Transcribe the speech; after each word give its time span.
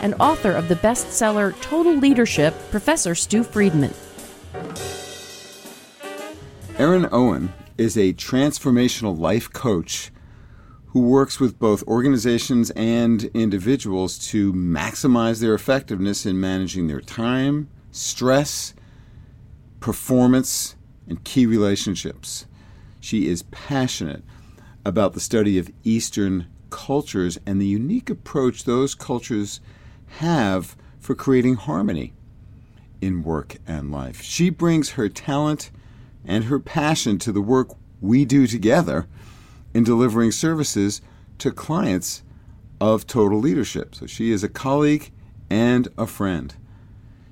and 0.00 0.14
author 0.20 0.52
of 0.52 0.68
the 0.68 0.76
bestseller 0.76 1.58
Total 1.60 1.94
Leadership, 1.94 2.54
Professor 2.70 3.14
Stu 3.14 3.42
Friedman. 3.42 3.94
Erin 6.78 7.08
Owen 7.10 7.52
is 7.76 7.96
a 7.96 8.12
transformational 8.12 9.18
life 9.18 9.52
coach 9.52 10.10
who 10.88 11.00
works 11.00 11.38
with 11.38 11.58
both 11.58 11.86
organizations 11.86 12.70
and 12.70 13.24
individuals 13.34 14.18
to 14.18 14.52
maximize 14.52 15.40
their 15.40 15.54
effectiveness 15.54 16.24
in 16.24 16.40
managing 16.40 16.86
their 16.86 17.00
time, 17.00 17.68
stress, 17.90 18.74
performance, 19.80 20.76
and 21.06 21.22
key 21.24 21.46
relationships. 21.46 22.46
She 23.00 23.28
is 23.28 23.42
passionate 23.44 24.22
about 24.84 25.12
the 25.12 25.20
study 25.20 25.58
of 25.58 25.70
Eastern 25.84 26.46
cultures 26.70 27.38
and 27.46 27.60
the 27.60 27.66
unique 27.66 28.10
approach 28.10 28.64
those 28.64 28.94
cultures 28.94 29.60
have 30.18 30.76
for 30.98 31.14
creating 31.14 31.54
harmony 31.54 32.12
in 33.00 33.22
work 33.22 33.56
and 33.66 33.92
life. 33.92 34.22
She 34.22 34.50
brings 34.50 34.90
her 34.90 35.08
talent 35.08 35.70
and 36.24 36.44
her 36.44 36.58
passion 36.58 37.18
to 37.18 37.32
the 37.32 37.40
work 37.40 37.68
we 38.00 38.24
do 38.24 38.46
together 38.46 39.06
in 39.74 39.84
delivering 39.84 40.32
services 40.32 41.00
to 41.38 41.50
clients 41.50 42.22
of 42.80 43.06
Total 43.06 43.38
Leadership. 43.38 43.94
So 43.94 44.06
she 44.06 44.30
is 44.30 44.42
a 44.42 44.48
colleague 44.48 45.10
and 45.50 45.88
a 45.96 46.06
friend. 46.06 46.54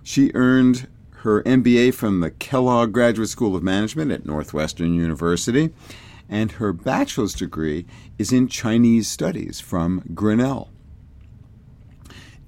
She 0.03 0.31
earned 0.35 0.89
her 1.21 1.43
MBA 1.43 1.95
from 1.95 2.21
the 2.21 2.31
Kellogg 2.31 2.93
Graduate 2.93 3.29
School 3.29 3.57
of 3.57 3.63
Management 3.63 4.13
at 4.13 4.27
Northwestern 4.27 4.95
University, 4.95 5.71
and 6.29 6.53
her 6.53 6.73
bachelor's 6.73 7.35
degree 7.35 7.87
is 8.19 8.33
in 8.33 8.49
Chinese 8.49 9.09
Studies 9.09 9.61
from 9.61 10.03
Grinnell. 10.15 10.71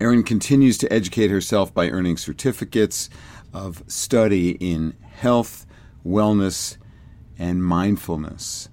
Erin 0.01 0.23
continues 0.23 0.79
to 0.79 0.93
educate 0.93 1.31
herself 1.31 1.75
by 1.75 1.89
earning 1.89 2.17
certificates 2.17 3.11
of 3.53 3.83
study 3.87 4.53
in 4.53 4.95
health, 5.03 5.67
wellness, 6.07 6.77
and 7.39 7.65
mindfulness. 7.65 8.69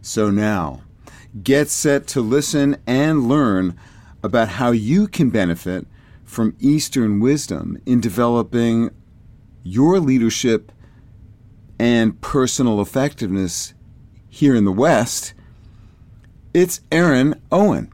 So 0.00 0.30
now, 0.30 0.82
get 1.42 1.68
set 1.68 2.06
to 2.08 2.20
listen 2.20 2.76
and 2.86 3.28
learn 3.28 3.76
about 4.22 4.48
how 4.48 4.70
you 4.70 5.08
can 5.08 5.30
benefit 5.30 5.86
from 6.24 6.56
Eastern 6.60 7.18
wisdom 7.18 7.80
in 7.84 8.00
developing 8.00 8.90
your 9.62 9.98
leadership 9.98 10.70
and 11.78 12.20
personal 12.20 12.80
effectiveness 12.80 13.74
here 14.28 14.54
in 14.54 14.64
the 14.64 14.72
West. 14.72 15.34
It's 16.54 16.80
Erin 16.92 17.40
Owen. 17.50 17.92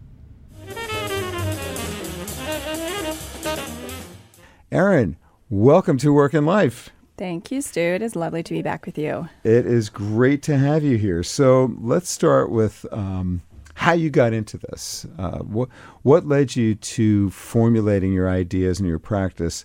Erin, 4.72 5.16
welcome 5.48 5.96
to 5.98 6.12
Work 6.12 6.34
and 6.34 6.44
Life. 6.44 6.90
Thank 7.16 7.52
you, 7.52 7.62
Stu. 7.62 7.80
It 7.80 8.02
is 8.02 8.16
lovely 8.16 8.42
to 8.42 8.52
be 8.52 8.62
back 8.62 8.84
with 8.84 8.98
you. 8.98 9.28
It 9.44 9.64
is 9.64 9.88
great 9.88 10.42
to 10.42 10.58
have 10.58 10.82
you 10.82 10.98
here. 10.98 11.22
So 11.22 11.72
let's 11.80 12.10
start 12.10 12.50
with 12.50 12.84
um, 12.90 13.42
how 13.74 13.92
you 13.92 14.10
got 14.10 14.32
into 14.32 14.58
this. 14.58 15.06
Uh, 15.16 15.38
what 15.38 15.68
what 16.02 16.26
led 16.26 16.56
you 16.56 16.74
to 16.74 17.30
formulating 17.30 18.12
your 18.12 18.28
ideas 18.28 18.80
and 18.80 18.88
your 18.88 18.98
practice 18.98 19.64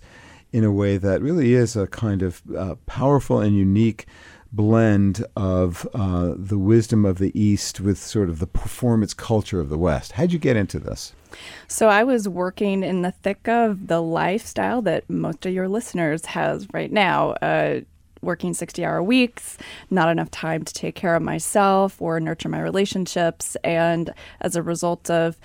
in 0.52 0.62
a 0.62 0.70
way 0.70 0.98
that 0.98 1.20
really 1.20 1.54
is 1.54 1.74
a 1.74 1.88
kind 1.88 2.22
of 2.22 2.40
uh, 2.56 2.76
powerful 2.86 3.40
and 3.40 3.56
unique 3.56 4.06
blend 4.52 5.24
of 5.34 5.88
uh, 5.94 6.34
the 6.36 6.58
wisdom 6.58 7.04
of 7.04 7.18
the 7.18 7.38
East 7.38 7.80
with 7.80 7.98
sort 7.98 8.28
of 8.28 8.38
the 8.38 8.46
performance 8.46 9.14
culture 9.14 9.60
of 9.60 9.68
the 9.68 9.78
West. 9.78 10.12
How'd 10.12 10.32
you 10.32 10.38
get 10.38 10.56
into 10.56 10.78
this? 10.78 11.14
So 11.66 11.88
I 11.88 12.04
was 12.04 12.28
working 12.28 12.82
in 12.82 13.02
the 13.02 13.12
thick 13.12 13.48
of 13.48 13.86
the 13.86 14.02
lifestyle 14.02 14.82
that 14.82 15.08
most 15.08 15.46
of 15.46 15.52
your 15.52 15.68
listeners 15.68 16.26
has 16.26 16.66
right 16.72 16.92
now. 16.92 17.30
Uh, 17.42 17.80
working 18.20 18.54
60 18.54 18.84
hour 18.84 19.02
weeks, 19.02 19.58
not 19.90 20.08
enough 20.08 20.30
time 20.30 20.62
to 20.62 20.72
take 20.72 20.94
care 20.94 21.16
of 21.16 21.22
myself 21.22 22.00
or 22.00 22.20
nurture 22.20 22.48
my 22.48 22.60
relationships. 22.60 23.56
And 23.64 24.14
as 24.40 24.54
a 24.54 24.62
result 24.62 25.10
of 25.10 25.36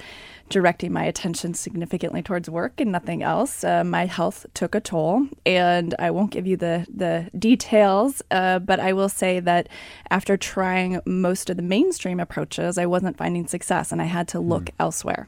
directing 0.50 0.94
my 0.94 1.04
attention 1.04 1.54
significantly 1.54 2.22
towards 2.22 2.50
work 2.50 2.80
and 2.80 2.92
nothing 2.92 3.24
else. 3.24 3.64
Uh, 3.64 3.84
my 3.84 4.06
health 4.06 4.46
took 4.54 4.76
a 4.76 4.80
toll, 4.80 5.28
and 5.46 5.94
I 6.00 6.12
won't 6.12 6.32
give 6.32 6.48
you 6.48 6.58
the 6.58 6.86
the 6.94 7.30
details, 7.38 8.22
uh, 8.32 8.60
but 8.60 8.80
I 8.80 8.94
will 8.94 9.10
say 9.10 9.40
that 9.42 9.70
after 10.10 10.38
trying 10.38 11.00
most 11.06 11.50
of 11.50 11.58
the 11.58 11.64
mainstream 11.64 12.20
approaches, 12.20 12.78
I 12.78 12.86
wasn't 12.86 13.18
finding 13.18 13.48
success, 13.48 13.92
and 13.92 14.02
I 14.02 14.06
had 14.06 14.28
to 14.30 14.40
look 14.40 14.66
mm. 14.66 14.74
elsewhere. 14.80 15.28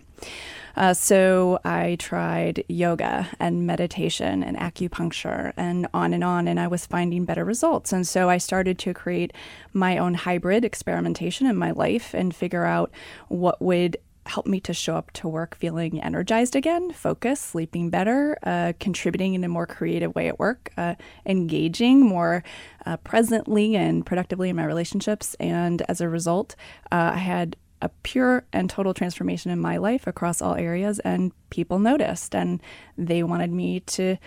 Uh, 0.75 0.93
so 0.93 1.59
I 1.65 1.97
tried 1.99 2.63
yoga 2.69 3.27
and 3.39 3.67
meditation 3.67 4.43
and 4.43 4.55
acupuncture 4.57 5.51
and 5.57 5.87
on 5.93 6.13
and 6.13 6.23
on, 6.23 6.47
and 6.47 6.59
I 6.59 6.67
was 6.67 6.85
finding 6.85 7.25
better 7.25 7.43
results. 7.43 7.91
And 7.91 8.07
so 8.07 8.29
I 8.29 8.37
started 8.37 8.79
to 8.79 8.93
create 8.93 9.33
my 9.73 9.97
own 9.97 10.13
hybrid 10.13 10.63
experimentation 10.63 11.47
in 11.47 11.57
my 11.57 11.71
life 11.71 12.13
and 12.13 12.33
figure 12.33 12.65
out 12.65 12.91
what 13.27 13.61
would 13.61 13.97
help 14.29 14.45
me 14.45 14.59
to 14.61 14.73
show 14.73 14.95
up 14.95 15.11
to 15.11 15.27
work 15.27 15.55
feeling 15.55 16.01
energized 16.01 16.55
again, 16.55 16.91
focused, 16.93 17.45
sleeping 17.45 17.89
better, 17.89 18.37
uh, 18.43 18.73
contributing 18.79 19.33
in 19.33 19.43
a 19.43 19.49
more 19.49 19.65
creative 19.65 20.13
way 20.15 20.27
at 20.27 20.39
work, 20.39 20.71
uh, 20.77 20.95
engaging 21.25 22.01
more 22.01 22.43
uh, 22.85 22.97
presently 22.97 23.75
and 23.75 24.05
productively 24.05 24.49
in 24.49 24.55
my 24.55 24.63
relationships. 24.65 25.35
And 25.39 25.81
as 25.89 25.99
a 25.99 26.07
result, 26.07 26.55
uh, 26.91 27.11
I 27.15 27.17
had 27.17 27.57
a 27.81 27.89
pure 28.03 28.45
and 28.51 28.69
total 28.69 28.93
transformation 28.93 29.51
in 29.51 29.59
my 29.59 29.77
life 29.77 30.05
across 30.05 30.41
all 30.41 30.55
areas, 30.55 30.99
and 30.99 31.31
people 31.49 31.79
noticed 31.79 32.35
and 32.35 32.61
they 32.97 33.23
wanted 33.23 33.51
me 33.51 33.79
to 33.81 34.17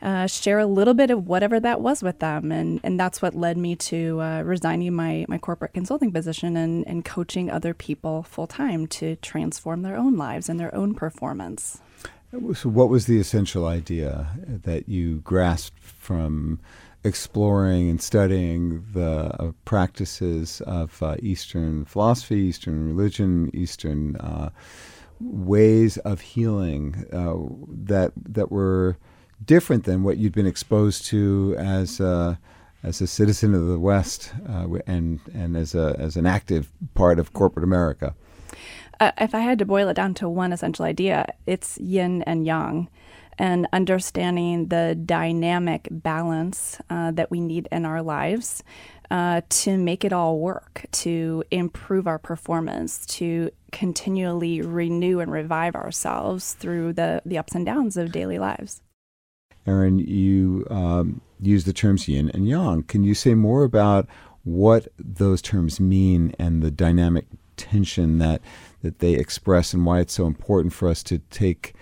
uh, 0.00 0.26
share 0.26 0.58
a 0.58 0.66
little 0.66 0.94
bit 0.94 1.10
of 1.10 1.26
whatever 1.26 1.58
that 1.60 1.80
was 1.80 2.02
with 2.02 2.18
them. 2.20 2.52
And, 2.52 2.80
and 2.82 2.98
that's 2.98 3.20
what 3.20 3.34
led 3.34 3.56
me 3.56 3.76
to 3.76 4.20
uh, 4.20 4.42
resigning 4.42 4.94
my, 4.94 5.26
my 5.28 5.38
corporate 5.38 5.74
consulting 5.74 6.12
position 6.12 6.56
and, 6.56 6.86
and 6.86 7.04
coaching 7.04 7.50
other 7.50 7.74
people 7.74 8.22
full 8.22 8.46
time 8.46 8.86
to 8.88 9.16
transform 9.16 9.82
their 9.82 9.96
own 9.96 10.16
lives 10.16 10.48
and 10.48 10.58
their 10.58 10.74
own 10.74 10.94
performance. 10.94 11.80
So, 12.54 12.68
what 12.68 12.90
was 12.90 13.06
the 13.06 13.18
essential 13.18 13.66
idea 13.66 14.28
that 14.46 14.86
you 14.86 15.20
grasped 15.20 15.82
from 15.82 16.60
exploring 17.02 17.88
and 17.88 18.02
studying 18.02 18.84
the 18.92 19.34
uh, 19.40 19.52
practices 19.64 20.60
of 20.62 21.02
uh, 21.02 21.16
Eastern 21.20 21.86
philosophy, 21.86 22.36
Eastern 22.36 22.86
religion, 22.86 23.50
Eastern 23.54 24.16
uh, 24.16 24.50
ways 25.20 25.96
of 25.98 26.20
healing 26.20 27.06
uh, 27.12 27.34
that 27.68 28.12
that 28.14 28.52
were 28.52 28.98
different 29.44 29.84
than 29.84 30.02
what 30.02 30.18
you'd 30.18 30.34
been 30.34 30.46
exposed 30.46 31.04
to 31.06 31.54
as 31.58 32.00
a, 32.00 32.38
as 32.82 33.00
a 33.00 33.06
citizen 33.06 33.54
of 33.54 33.66
the 33.66 33.78
West 33.78 34.32
uh, 34.48 34.66
and 34.86 35.20
and 35.34 35.56
as 35.56 35.74
a 35.74 35.96
as 35.98 36.16
an 36.16 36.26
active 36.26 36.70
part 36.94 37.18
of 37.18 37.32
corporate 37.32 37.64
America. 37.64 38.14
Uh, 39.00 39.12
if 39.18 39.34
I 39.34 39.40
had 39.40 39.58
to 39.60 39.64
boil 39.64 39.88
it 39.88 39.94
down 39.94 40.14
to 40.14 40.28
one 40.28 40.52
essential 40.52 40.84
idea, 40.84 41.26
it's 41.46 41.78
yin 41.78 42.22
and 42.22 42.44
yang, 42.44 42.88
and 43.38 43.68
understanding 43.72 44.68
the 44.68 44.96
dynamic 44.96 45.88
balance 45.90 46.78
uh, 46.90 47.12
that 47.12 47.30
we 47.30 47.40
need 47.40 47.68
in 47.70 47.84
our 47.84 48.02
lives. 48.02 48.62
Uh, 49.10 49.40
to 49.48 49.78
make 49.78 50.04
it 50.04 50.12
all 50.12 50.38
work, 50.38 50.84
to 50.92 51.42
improve 51.50 52.06
our 52.06 52.18
performance, 52.18 53.06
to 53.06 53.50
continually 53.72 54.60
renew 54.60 55.18
and 55.18 55.32
revive 55.32 55.74
ourselves 55.74 56.52
through 56.52 56.92
the, 56.92 57.22
the 57.24 57.38
ups 57.38 57.54
and 57.54 57.64
downs 57.64 57.96
of 57.96 58.12
daily 58.12 58.38
lives. 58.38 58.82
Erin, 59.68 59.98
you 59.98 60.66
um, 60.70 61.20
use 61.40 61.64
the 61.64 61.72
terms 61.72 62.08
yin 62.08 62.30
and 62.30 62.48
yang. 62.48 62.82
Can 62.82 63.04
you 63.04 63.14
say 63.14 63.34
more 63.34 63.64
about 63.64 64.08
what 64.44 64.88
those 64.98 65.42
terms 65.42 65.78
mean 65.78 66.34
and 66.38 66.62
the 66.62 66.70
dynamic 66.70 67.26
tension 67.56 68.18
that 68.18 68.40
that 68.82 69.00
they 69.00 69.14
express 69.14 69.74
and 69.74 69.84
why 69.84 70.00
it's 70.00 70.14
so 70.14 70.26
important 70.26 70.72
for 70.72 70.88
us 70.88 71.02
to 71.02 71.18
take 71.30 71.74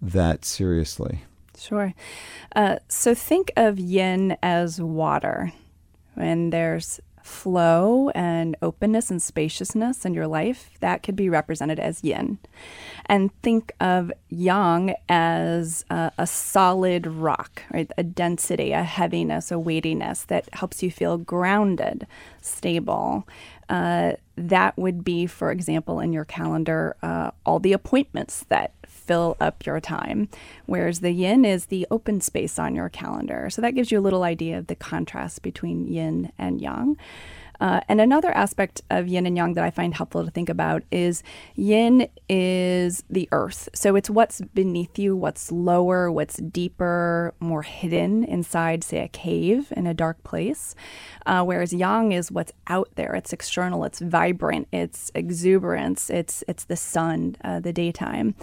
that 0.00 0.44
seriously? 0.44 1.24
Sure. 1.58 1.94
Uh, 2.54 2.76
so 2.88 3.14
think 3.14 3.52
of 3.56 3.78
yin 3.78 4.36
as 4.42 4.80
water, 4.80 5.52
and 6.16 6.52
there's 6.52 7.00
flow 7.26 8.10
and 8.10 8.56
openness 8.62 9.10
and 9.10 9.20
spaciousness 9.20 10.04
in 10.04 10.14
your 10.14 10.28
life, 10.28 10.70
that 10.80 11.02
could 11.02 11.16
be 11.16 11.28
represented 11.28 11.80
as 11.80 12.04
yin. 12.04 12.38
And 13.06 13.30
think 13.42 13.72
of 13.80 14.12
yang 14.28 14.94
as 15.08 15.84
a, 15.90 16.12
a 16.18 16.26
solid 16.26 17.06
rock, 17.06 17.62
right? 17.72 17.90
A 17.98 18.04
density, 18.04 18.72
a 18.72 18.84
heaviness, 18.84 19.50
a 19.50 19.58
weightiness 19.58 20.24
that 20.24 20.48
helps 20.54 20.82
you 20.82 20.90
feel 20.90 21.18
grounded, 21.18 22.06
stable. 22.40 23.26
Uh, 23.68 24.12
that 24.36 24.78
would 24.78 25.02
be, 25.02 25.26
for 25.26 25.50
example, 25.50 25.98
in 25.98 26.12
your 26.12 26.24
calendar, 26.24 26.96
uh, 27.02 27.32
all 27.44 27.58
the 27.58 27.72
appointments 27.72 28.44
that 28.48 28.72
fill 29.06 29.36
up 29.40 29.64
your 29.64 29.80
time, 29.80 30.28
whereas 30.66 31.00
the 31.00 31.12
yin 31.12 31.44
is 31.44 31.66
the 31.66 31.86
open 31.90 32.20
space 32.20 32.58
on 32.58 32.74
your 32.74 32.88
calendar. 32.88 33.48
So 33.50 33.62
that 33.62 33.74
gives 33.74 33.90
you 33.90 33.98
a 33.98 34.00
little 34.00 34.22
idea 34.22 34.58
of 34.58 34.66
the 34.66 34.74
contrast 34.74 35.42
between 35.42 35.92
yin 35.92 36.32
and 36.38 36.60
yang. 36.60 36.96
Uh, 37.60 37.80
and 37.88 38.00
another 38.00 38.32
aspect 38.32 38.82
of 38.90 39.08
yin 39.08 39.26
and 39.26 39.36
yang 39.36 39.54
that 39.54 39.64
I 39.64 39.70
find 39.70 39.94
helpful 39.94 40.24
to 40.24 40.30
think 40.30 40.48
about 40.48 40.82
is 40.90 41.22
yin 41.54 42.08
is 42.28 43.04
the 43.08 43.28
earth. 43.32 43.68
So 43.74 43.96
it's 43.96 44.10
what's 44.10 44.40
beneath 44.54 44.98
you, 44.98 45.16
what's 45.16 45.50
lower, 45.50 46.10
what's 46.10 46.36
deeper, 46.36 47.34
more 47.40 47.62
hidden 47.62 48.24
inside, 48.24 48.84
say, 48.84 48.98
a 48.98 49.08
cave 49.08 49.72
in 49.76 49.86
a 49.86 49.94
dark 49.94 50.22
place. 50.24 50.74
Uh, 51.24 51.44
whereas 51.44 51.72
yang 51.72 52.12
is 52.12 52.30
what's 52.30 52.52
out 52.68 52.90
there. 52.96 53.14
It's 53.14 53.32
external, 53.32 53.84
it's 53.84 54.00
vibrant, 54.00 54.68
it's 54.72 55.10
exuberance, 55.14 56.10
it's, 56.10 56.44
it's 56.48 56.64
the 56.64 56.76
sun, 56.76 57.36
uh, 57.42 57.60
the 57.60 57.72
daytime. 57.72 58.34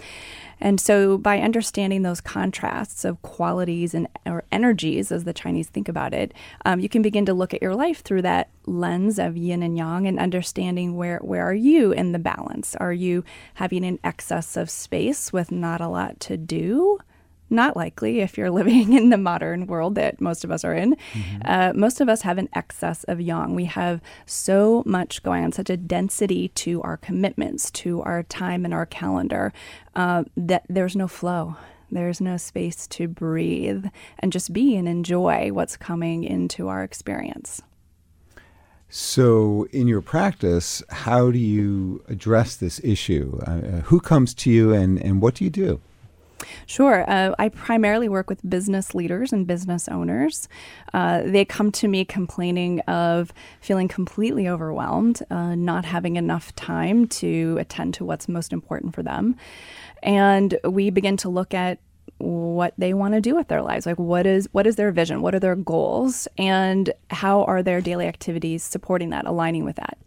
And 0.60 0.80
so, 0.80 1.18
by 1.18 1.40
understanding 1.40 2.02
those 2.02 2.20
contrasts 2.20 3.04
of 3.04 3.20
qualities 3.22 3.94
and 3.94 4.08
or 4.24 4.44
energies, 4.52 5.12
as 5.12 5.24
the 5.24 5.32
Chinese 5.32 5.68
think 5.68 5.88
about 5.88 6.14
it, 6.14 6.32
um, 6.64 6.80
you 6.80 6.88
can 6.88 7.02
begin 7.02 7.26
to 7.26 7.34
look 7.34 7.52
at 7.52 7.62
your 7.62 7.74
life 7.74 8.02
through 8.02 8.22
that 8.22 8.48
lens 8.66 9.18
of 9.18 9.36
yin 9.36 9.62
and 9.62 9.76
yang, 9.76 10.06
and 10.06 10.18
understanding 10.18 10.96
where 10.96 11.18
where 11.18 11.42
are 11.42 11.54
you 11.54 11.92
in 11.92 12.12
the 12.12 12.18
balance? 12.18 12.74
Are 12.76 12.92
you 12.92 13.24
having 13.54 13.84
an 13.84 13.98
excess 14.04 14.56
of 14.56 14.70
space 14.70 15.32
with 15.32 15.50
not 15.50 15.80
a 15.80 15.88
lot 15.88 16.20
to 16.20 16.36
do? 16.36 16.98
Not 17.50 17.76
likely 17.76 18.20
if 18.20 18.38
you're 18.38 18.50
living 18.62 18.92
in 18.92 19.10
the 19.10 19.18
modern 19.18 19.66
world 19.66 19.94
that 19.96 20.20
most 20.20 20.44
of 20.44 20.50
us 20.50 20.64
are 20.64 20.74
in. 20.74 20.96
Mm-hmm. 21.12 21.42
Uh, 21.44 21.72
most 21.74 22.00
of 22.00 22.08
us 22.08 22.22
have 22.22 22.38
an 22.38 22.48
excess 22.54 23.04
of 23.04 23.20
yang. 23.20 23.54
We 23.54 23.66
have 23.66 24.00
so 24.26 24.82
much 24.86 25.22
going 25.22 25.44
on, 25.44 25.52
such 25.52 25.70
a 25.70 25.76
density 25.76 26.48
to 26.48 26.82
our 26.82 26.96
commitments, 26.96 27.70
to 27.72 28.02
our 28.02 28.22
time 28.24 28.64
and 28.64 28.74
our 28.74 28.86
calendar, 28.86 29.52
uh, 29.94 30.24
that 30.36 30.64
there's 30.68 30.96
no 30.96 31.06
flow. 31.08 31.56
There's 31.90 32.20
no 32.20 32.38
space 32.38 32.88
to 32.88 33.06
breathe 33.06 33.86
and 34.18 34.32
just 34.32 34.52
be 34.52 34.74
and 34.74 34.88
enjoy 34.88 35.52
what's 35.52 35.76
coming 35.76 36.24
into 36.24 36.66
our 36.66 36.82
experience. 36.82 37.62
So, 38.96 39.66
in 39.72 39.88
your 39.88 40.00
practice, 40.00 40.80
how 40.88 41.32
do 41.32 41.38
you 41.38 42.04
address 42.06 42.54
this 42.54 42.80
issue? 42.84 43.40
Uh, 43.44 43.80
who 43.86 43.98
comes 43.98 44.32
to 44.34 44.50
you 44.52 44.72
and, 44.72 45.02
and 45.02 45.20
what 45.20 45.34
do 45.34 45.42
you 45.42 45.50
do? 45.50 45.80
Sure. 46.66 47.04
Uh, 47.10 47.34
I 47.36 47.48
primarily 47.48 48.08
work 48.08 48.30
with 48.30 48.48
business 48.48 48.94
leaders 48.94 49.32
and 49.32 49.48
business 49.48 49.88
owners. 49.88 50.48
Uh, 50.92 51.22
they 51.24 51.44
come 51.44 51.72
to 51.72 51.88
me 51.88 52.04
complaining 52.04 52.78
of 52.82 53.32
feeling 53.60 53.88
completely 53.88 54.46
overwhelmed, 54.46 55.22
uh, 55.28 55.56
not 55.56 55.84
having 55.84 56.14
enough 56.14 56.54
time 56.54 57.08
to 57.08 57.56
attend 57.58 57.94
to 57.94 58.04
what's 58.04 58.28
most 58.28 58.52
important 58.52 58.94
for 58.94 59.02
them. 59.02 59.34
And 60.04 60.56
we 60.62 60.90
begin 60.90 61.16
to 61.16 61.28
look 61.28 61.52
at 61.52 61.80
what 62.18 62.72
they 62.78 62.94
want 62.94 63.14
to 63.14 63.20
do 63.20 63.34
with 63.34 63.48
their 63.48 63.62
lives 63.62 63.86
like 63.86 63.98
what 63.98 64.26
is 64.26 64.48
what 64.52 64.66
is 64.66 64.76
their 64.76 64.92
vision 64.92 65.20
what 65.20 65.34
are 65.34 65.40
their 65.40 65.56
goals 65.56 66.28
and 66.38 66.92
how 67.10 67.42
are 67.44 67.62
their 67.62 67.80
daily 67.80 68.06
activities 68.06 68.62
supporting 68.62 69.10
that 69.10 69.26
aligning 69.26 69.64
with 69.64 69.76
that 69.76 69.98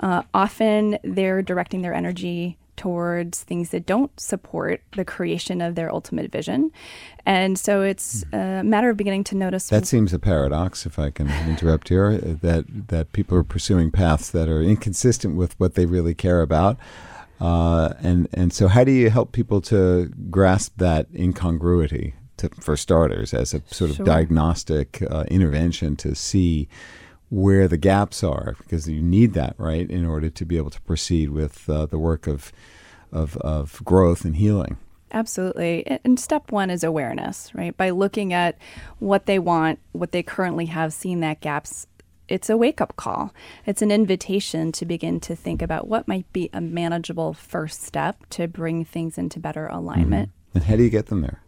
uh, 0.00 0.22
often 0.34 0.98
they're 1.02 1.42
directing 1.42 1.82
their 1.82 1.94
energy 1.94 2.56
towards 2.76 3.42
things 3.42 3.70
that 3.70 3.86
don't 3.86 4.18
support 4.20 4.82
the 4.92 5.04
creation 5.04 5.60
of 5.60 5.74
their 5.74 5.90
ultimate 5.90 6.30
vision. 6.30 6.70
And 7.24 7.58
so 7.58 7.82
it's 7.82 8.24
a 8.32 8.62
matter 8.62 8.90
of 8.90 8.96
beginning 8.96 9.24
to 9.24 9.34
notice. 9.34 9.68
That 9.68 9.86
seems 9.86 10.12
a 10.12 10.18
paradox, 10.18 10.86
if 10.86 10.98
I 10.98 11.10
can 11.10 11.28
interrupt 11.48 11.88
here, 11.88 12.18
that, 12.18 12.88
that 12.88 13.12
people 13.12 13.36
are 13.38 13.42
pursuing 13.42 13.90
paths 13.90 14.30
that 14.30 14.48
are 14.48 14.62
inconsistent 14.62 15.36
with 15.36 15.58
what 15.58 15.74
they 15.74 15.86
really 15.86 16.14
care 16.14 16.42
about. 16.42 16.76
Uh, 17.40 17.92
and, 18.00 18.28
and 18.32 18.52
so, 18.52 18.68
how 18.68 18.84
do 18.84 18.92
you 18.92 19.10
help 19.10 19.32
people 19.32 19.60
to 19.62 20.10
grasp 20.30 20.74
that 20.78 21.06
incongruity, 21.14 22.14
to, 22.38 22.48
for 22.60 22.76
starters, 22.76 23.34
as 23.34 23.52
a 23.52 23.62
sort 23.66 23.90
of 23.90 23.96
sure. 23.96 24.06
diagnostic 24.06 25.02
uh, 25.10 25.24
intervention 25.28 25.96
to 25.96 26.14
see? 26.14 26.68
where 27.28 27.66
the 27.66 27.76
gaps 27.76 28.22
are 28.22 28.54
because 28.58 28.88
you 28.88 29.02
need 29.02 29.34
that 29.34 29.54
right 29.58 29.90
in 29.90 30.06
order 30.06 30.30
to 30.30 30.44
be 30.44 30.56
able 30.56 30.70
to 30.70 30.80
proceed 30.82 31.30
with 31.30 31.68
uh, 31.68 31.86
the 31.86 31.98
work 31.98 32.26
of, 32.26 32.52
of 33.10 33.36
of 33.38 33.84
growth 33.84 34.24
and 34.24 34.36
healing 34.36 34.76
absolutely 35.10 35.84
and 36.04 36.20
step 36.20 36.52
one 36.52 36.70
is 36.70 36.84
awareness 36.84 37.52
right 37.54 37.76
by 37.76 37.90
looking 37.90 38.32
at 38.32 38.56
what 38.98 39.26
they 39.26 39.38
want 39.38 39.78
what 39.92 40.12
they 40.12 40.22
currently 40.22 40.66
have 40.66 40.92
seen 40.92 41.20
that 41.20 41.40
gaps 41.40 41.86
it's 42.28 42.50
a 42.50 42.56
wake 42.56 42.80
up 42.80 42.96
call. 42.96 43.32
It's 43.64 43.82
an 43.82 43.90
invitation 43.90 44.72
to 44.72 44.86
begin 44.86 45.20
to 45.20 45.36
think 45.36 45.62
about 45.62 45.88
what 45.88 46.08
might 46.08 46.30
be 46.32 46.50
a 46.52 46.60
manageable 46.60 47.34
first 47.34 47.82
step 47.82 48.26
to 48.30 48.48
bring 48.48 48.84
things 48.84 49.18
into 49.18 49.38
better 49.38 49.66
alignment. 49.66 50.30
Mm-hmm. 50.30 50.58
And 50.58 50.64
how 50.64 50.76
do 50.76 50.82
you 50.82 50.90
get 50.90 51.06
them 51.06 51.20
there? 51.22 51.40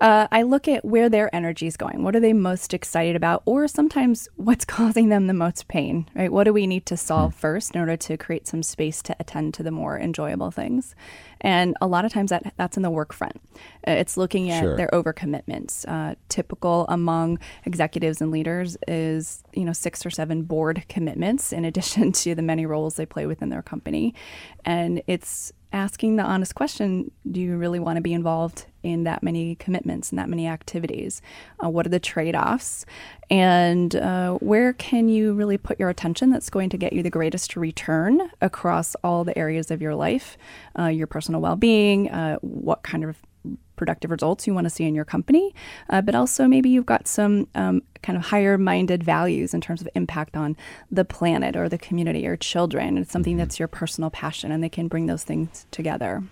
Uh, 0.00 0.28
I 0.30 0.42
look 0.42 0.68
at 0.68 0.84
where 0.84 1.08
their 1.08 1.34
energy 1.34 1.66
is 1.66 1.76
going. 1.76 2.02
What 2.02 2.14
are 2.14 2.20
they 2.20 2.32
most 2.32 2.74
excited 2.74 3.16
about? 3.16 3.42
Or 3.46 3.66
sometimes 3.68 4.28
what's 4.36 4.64
causing 4.64 5.08
them 5.08 5.26
the 5.26 5.34
most 5.34 5.68
pain, 5.68 6.08
right? 6.14 6.30
What 6.30 6.44
do 6.44 6.52
we 6.52 6.66
need 6.66 6.86
to 6.86 6.96
solve 6.96 7.34
mm. 7.34 7.38
first 7.38 7.74
in 7.74 7.80
order 7.80 7.96
to 7.96 8.16
create 8.16 8.46
some 8.46 8.62
space 8.62 9.02
to 9.02 9.16
attend 9.18 9.54
to 9.54 9.62
the 9.62 9.70
more 9.70 9.98
enjoyable 9.98 10.50
things? 10.50 10.94
And 11.40 11.76
a 11.80 11.86
lot 11.86 12.04
of 12.04 12.12
times 12.12 12.30
that 12.30 12.54
that's 12.56 12.76
in 12.76 12.82
the 12.82 12.90
work 12.90 13.12
front. 13.12 13.40
Uh, 13.86 13.92
it's 13.92 14.16
looking 14.16 14.50
at 14.50 14.62
sure. 14.62 14.76
their 14.76 14.88
overcommitments. 14.92 15.86
Uh, 15.86 16.14
typical 16.28 16.86
among 16.88 17.38
executives 17.64 18.20
and 18.20 18.30
leaders 18.30 18.76
is 18.88 19.42
you 19.52 19.64
know 19.64 19.72
six 19.72 20.04
or 20.04 20.10
seven 20.10 20.42
board 20.42 20.84
commitments 20.88 21.52
in 21.52 21.64
addition 21.76 22.12
to 22.12 22.34
the 22.34 22.42
many 22.42 22.66
roles 22.66 22.96
they 22.96 23.06
play 23.06 23.26
within 23.26 23.50
their 23.50 23.62
company, 23.62 24.14
and 24.64 25.02
it's 25.06 25.52
asking 25.76 26.16
the 26.16 26.22
honest 26.22 26.54
question 26.54 27.10
do 27.30 27.40
you 27.40 27.56
really 27.56 27.78
want 27.78 27.96
to 27.96 28.00
be 28.00 28.14
involved 28.14 28.64
in 28.82 29.04
that 29.04 29.22
many 29.22 29.56
commitments 29.56 30.10
and 30.10 30.18
that 30.18 30.28
many 30.28 30.46
activities? 30.46 31.20
Uh, 31.62 31.68
what 31.68 31.84
are 31.86 31.90
the 31.90 32.00
trade 32.00 32.34
offs? 32.34 32.86
And 33.28 33.94
uh, 33.94 34.34
where 34.34 34.72
can 34.72 35.08
you 35.08 35.34
really 35.34 35.58
put 35.58 35.78
your 35.78 35.90
attention 35.90 36.30
that's 36.30 36.48
going 36.48 36.70
to 36.70 36.78
get 36.78 36.94
you 36.94 37.02
the 37.02 37.10
greatest 37.10 37.56
return 37.56 38.30
across 38.40 38.94
all 39.04 39.22
the 39.22 39.36
areas 39.36 39.70
of 39.70 39.82
your 39.82 39.94
life, 39.94 40.38
uh, 40.78 40.86
your 40.86 41.06
personal 41.06 41.40
well 41.40 41.56
being, 41.56 42.10
uh, 42.10 42.36
what 42.36 42.82
kind 42.82 43.04
of 43.04 43.16
productive 43.76 44.10
results 44.10 44.46
you 44.46 44.54
want 44.54 44.64
to 44.64 44.70
see 44.70 44.84
in 44.84 44.94
your 44.94 45.04
company, 45.04 45.54
uh, 45.90 46.00
but 46.00 46.14
also 46.14 46.46
maybe 46.46 46.68
you've 46.68 46.86
got 46.86 47.06
some 47.06 47.46
um, 47.54 47.82
kind 48.02 48.16
of 48.16 48.24
higher 48.24 48.56
minded 48.56 49.04
values 49.04 49.52
in 49.52 49.60
terms 49.60 49.80
of 49.80 49.88
impact 49.94 50.36
on 50.36 50.56
the 50.90 51.04
planet 51.04 51.56
or 51.56 51.68
the 51.68 51.78
community 51.78 52.26
or 52.26 52.36
children. 52.36 52.98
It's 52.98 53.12
something 53.12 53.34
mm-hmm. 53.34 53.38
that's 53.38 53.58
your 53.58 53.68
personal 53.68 54.10
passion, 54.10 54.50
and 54.50 54.62
they 54.62 54.68
can 54.68 54.88
bring 54.88 55.06
those 55.06 55.24
things 55.24 55.66
together. 55.70 56.22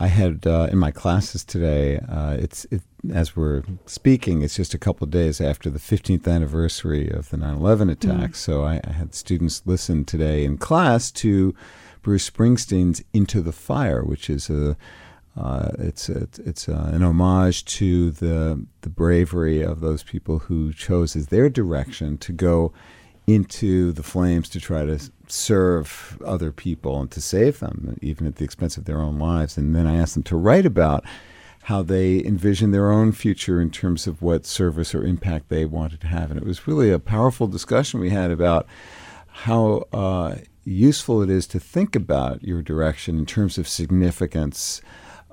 I 0.00 0.06
had 0.06 0.46
uh, 0.46 0.68
in 0.70 0.78
my 0.78 0.90
classes 0.90 1.44
today. 1.44 1.98
Uh, 1.98 2.36
it's 2.38 2.64
it, 2.66 2.82
as 3.12 3.34
we're 3.36 3.64
speaking, 3.86 4.42
it's 4.42 4.56
just 4.56 4.74
a 4.74 4.78
couple 4.78 5.04
of 5.04 5.10
days 5.10 5.40
after 5.40 5.70
the 5.70 5.78
15th 5.78 6.28
anniversary 6.28 7.10
of 7.10 7.30
the 7.30 7.36
9/11 7.36 7.90
attack. 7.90 8.30
Mm. 8.30 8.36
So 8.36 8.62
I, 8.62 8.80
I, 8.84 8.92
had 8.92 9.14
students 9.14 9.62
listen 9.64 10.04
today 10.04 10.44
in 10.44 10.58
class 10.58 11.10
to 11.12 11.54
Bruce 12.02 12.30
Springsteen's 12.30 13.02
"Into 13.12 13.40
the 13.40 13.52
Fire," 13.52 14.04
which 14.04 14.30
is 14.30 14.48
a 14.48 14.76
uh, 15.38 15.70
it's 15.78 16.08
it's, 16.08 16.38
it's 16.40 16.68
an 16.68 17.02
homage 17.02 17.64
to 17.64 18.10
the 18.10 18.66
the 18.80 18.88
bravery 18.88 19.62
of 19.62 19.80
those 19.80 20.02
people 20.02 20.40
who 20.40 20.72
chose 20.72 21.14
as 21.14 21.28
their 21.28 21.48
direction 21.48 22.18
to 22.18 22.32
go 22.32 22.72
into 23.26 23.92
the 23.92 24.02
flames 24.02 24.48
to 24.48 24.58
try 24.58 24.86
to 24.86 24.98
serve 25.26 26.18
other 26.24 26.50
people 26.50 26.98
and 27.00 27.10
to 27.10 27.20
save 27.20 27.60
them, 27.60 27.96
even 28.00 28.26
at 28.26 28.36
the 28.36 28.44
expense 28.44 28.78
of 28.78 28.86
their 28.86 29.02
own 29.02 29.18
lives. 29.18 29.58
And 29.58 29.76
then 29.76 29.86
I 29.86 29.96
asked 29.96 30.14
them 30.14 30.22
to 30.24 30.36
write 30.36 30.64
about 30.64 31.04
how 31.64 31.82
they 31.82 32.24
envision 32.24 32.70
their 32.70 32.90
own 32.90 33.12
future 33.12 33.60
in 33.60 33.70
terms 33.70 34.06
of 34.06 34.22
what 34.22 34.46
service 34.46 34.94
or 34.94 35.04
impact 35.04 35.50
they 35.50 35.66
wanted 35.66 36.00
to 36.00 36.06
have. 36.06 36.30
And 36.30 36.40
it 36.40 36.46
was 36.46 36.66
really 36.66 36.90
a 36.90 36.98
powerful 36.98 37.46
discussion 37.46 38.00
we 38.00 38.08
had 38.08 38.30
about 38.30 38.66
how 39.26 39.84
uh, 39.92 40.36
useful 40.64 41.20
it 41.20 41.28
is 41.28 41.46
to 41.48 41.60
think 41.60 41.94
about 41.94 42.42
your 42.42 42.62
direction 42.62 43.18
in 43.18 43.26
terms 43.26 43.58
of 43.58 43.68
significance 43.68 44.80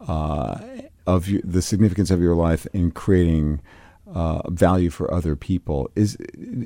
uh, 0.07 0.59
of 1.07 1.27
your, 1.27 1.41
the 1.43 1.61
significance 1.61 2.11
of 2.11 2.21
your 2.21 2.35
life 2.35 2.67
in 2.73 2.91
creating 2.91 3.61
uh, 4.13 4.49
value 4.49 4.89
for 4.89 5.11
other 5.13 5.35
people. 5.35 5.89
Is 5.95 6.15